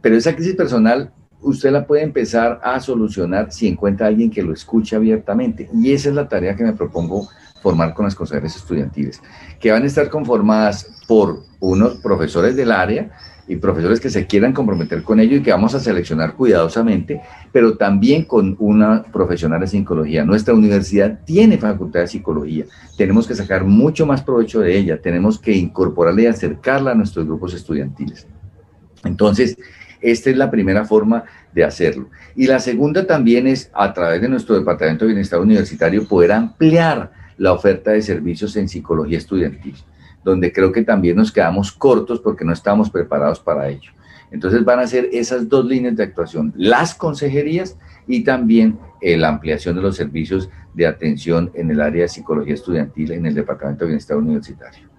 Pero 0.02 0.16
esa 0.16 0.36
crisis 0.36 0.56
personal 0.56 1.12
usted 1.42 1.72
la 1.72 1.86
puede 1.86 2.04
empezar 2.04 2.60
a 2.64 2.80
solucionar 2.80 3.52
si 3.52 3.68
encuentra 3.68 4.06
a 4.06 4.10
alguien 4.10 4.30
que 4.30 4.44
lo 4.44 4.54
escuche 4.54 4.96
abiertamente. 4.96 5.70
Y 5.74 5.92
esa 5.94 6.10
es 6.10 6.16
la 6.16 6.28
tarea 6.28 6.56
que 6.56 6.64
me 6.64 6.74
propongo 6.74 7.30
formar 7.62 7.94
con 7.94 8.06
las 8.06 8.16
consejeras 8.16 8.56
estudiantiles, 8.56 9.22
que 9.60 9.72
van 9.72 9.84
a 9.84 9.86
estar 9.86 10.10
conformadas 10.10 10.88
por 11.08 11.44
unos 11.60 11.98
profesores 11.98 12.56
del 12.56 12.72
área, 12.72 13.12
y 13.52 13.58
profesores 13.58 14.00
que 14.00 14.10
se 14.10 14.26
quieran 14.28 14.54
comprometer 14.54 15.04
con 15.04 15.20
ello 15.20 15.36
y 15.36 15.42
que 15.42 15.52
vamos 15.52 15.76
a 15.76 15.80
seleccionar 15.82 16.36
cuidadosamente, 16.36 17.22
pero 17.52 17.76
también 17.76 18.24
con 18.24 18.56
una 18.60 19.04
profesional 19.04 19.60
de 19.60 19.68
psicología. 19.68 20.24
Nuestra 20.24 20.54
universidad 20.54 21.20
tiene 21.26 21.58
facultad 21.58 22.00
de 22.00 22.08
psicología, 22.08 22.66
tenemos 22.98 23.28
que 23.28 23.36
sacar 23.36 23.66
mucho 23.66 24.06
más 24.06 24.24
provecho 24.24 24.62
de 24.62 24.78
ella, 24.78 25.02
tenemos 25.02 25.38
que 25.38 25.52
incorporarla 25.52 26.22
y 26.22 26.26
acercarla 26.28 26.92
a 26.92 26.96
nuestros 26.96 27.26
grupos 27.26 27.54
estudiantiles. 27.54 28.26
Entonces, 29.04 29.58
esta 30.02 30.30
es 30.30 30.38
la 30.38 30.50
primera 30.50 30.86
forma 30.86 31.24
de 31.54 31.64
hacerlo. 31.64 32.10
Y 32.36 32.48
la 32.48 32.60
segunda 32.60 33.06
también 33.06 33.48
es, 33.48 33.70
a 33.74 33.94
través 33.94 34.22
de 34.22 34.30
nuestro 34.30 34.58
Departamento 34.58 35.06
de 35.06 35.14
Bienestar 35.14 35.40
Universitario, 35.40 36.08
poder 36.08 36.32
ampliar 36.32 37.12
la 37.38 37.54
oferta 37.54 37.92
de 37.92 38.02
servicios 38.02 38.56
en 38.56 38.68
psicología 38.68 39.18
estudiantil 39.18 39.76
donde 40.24 40.52
creo 40.52 40.72
que 40.72 40.84
también 40.84 41.16
nos 41.16 41.32
quedamos 41.32 41.72
cortos 41.72 42.20
porque 42.20 42.46
no 42.46 42.54
estamos 42.54 42.90
preparados 42.90 43.40
para 43.40 43.68
ello. 43.70 43.92
Entonces 44.32 44.64
van 44.64 44.80
a 44.80 44.88
ser 44.88 45.10
esas 45.12 45.50
dos 45.50 45.66
líneas 45.66 45.96
de 45.96 46.04
actuación, 46.04 46.54
las 46.56 46.96
consejerías 46.96 47.78
y 48.08 48.24
también 48.24 48.80
eh, 49.02 49.18
la 49.18 49.30
ampliación 49.30 49.76
de 49.76 49.82
los 49.82 49.96
servicios 49.96 50.50
de 50.74 50.88
atención 50.88 51.52
en 51.54 51.70
el 51.70 51.82
área 51.82 52.04
de 52.04 52.10
psicología 52.10 52.54
estudiantil 52.54 53.12
en 53.12 53.26
el 53.26 53.34
Departamento 53.34 53.84
de 53.84 53.90
Bienestar 53.90 54.18
Universitario. 54.18 54.91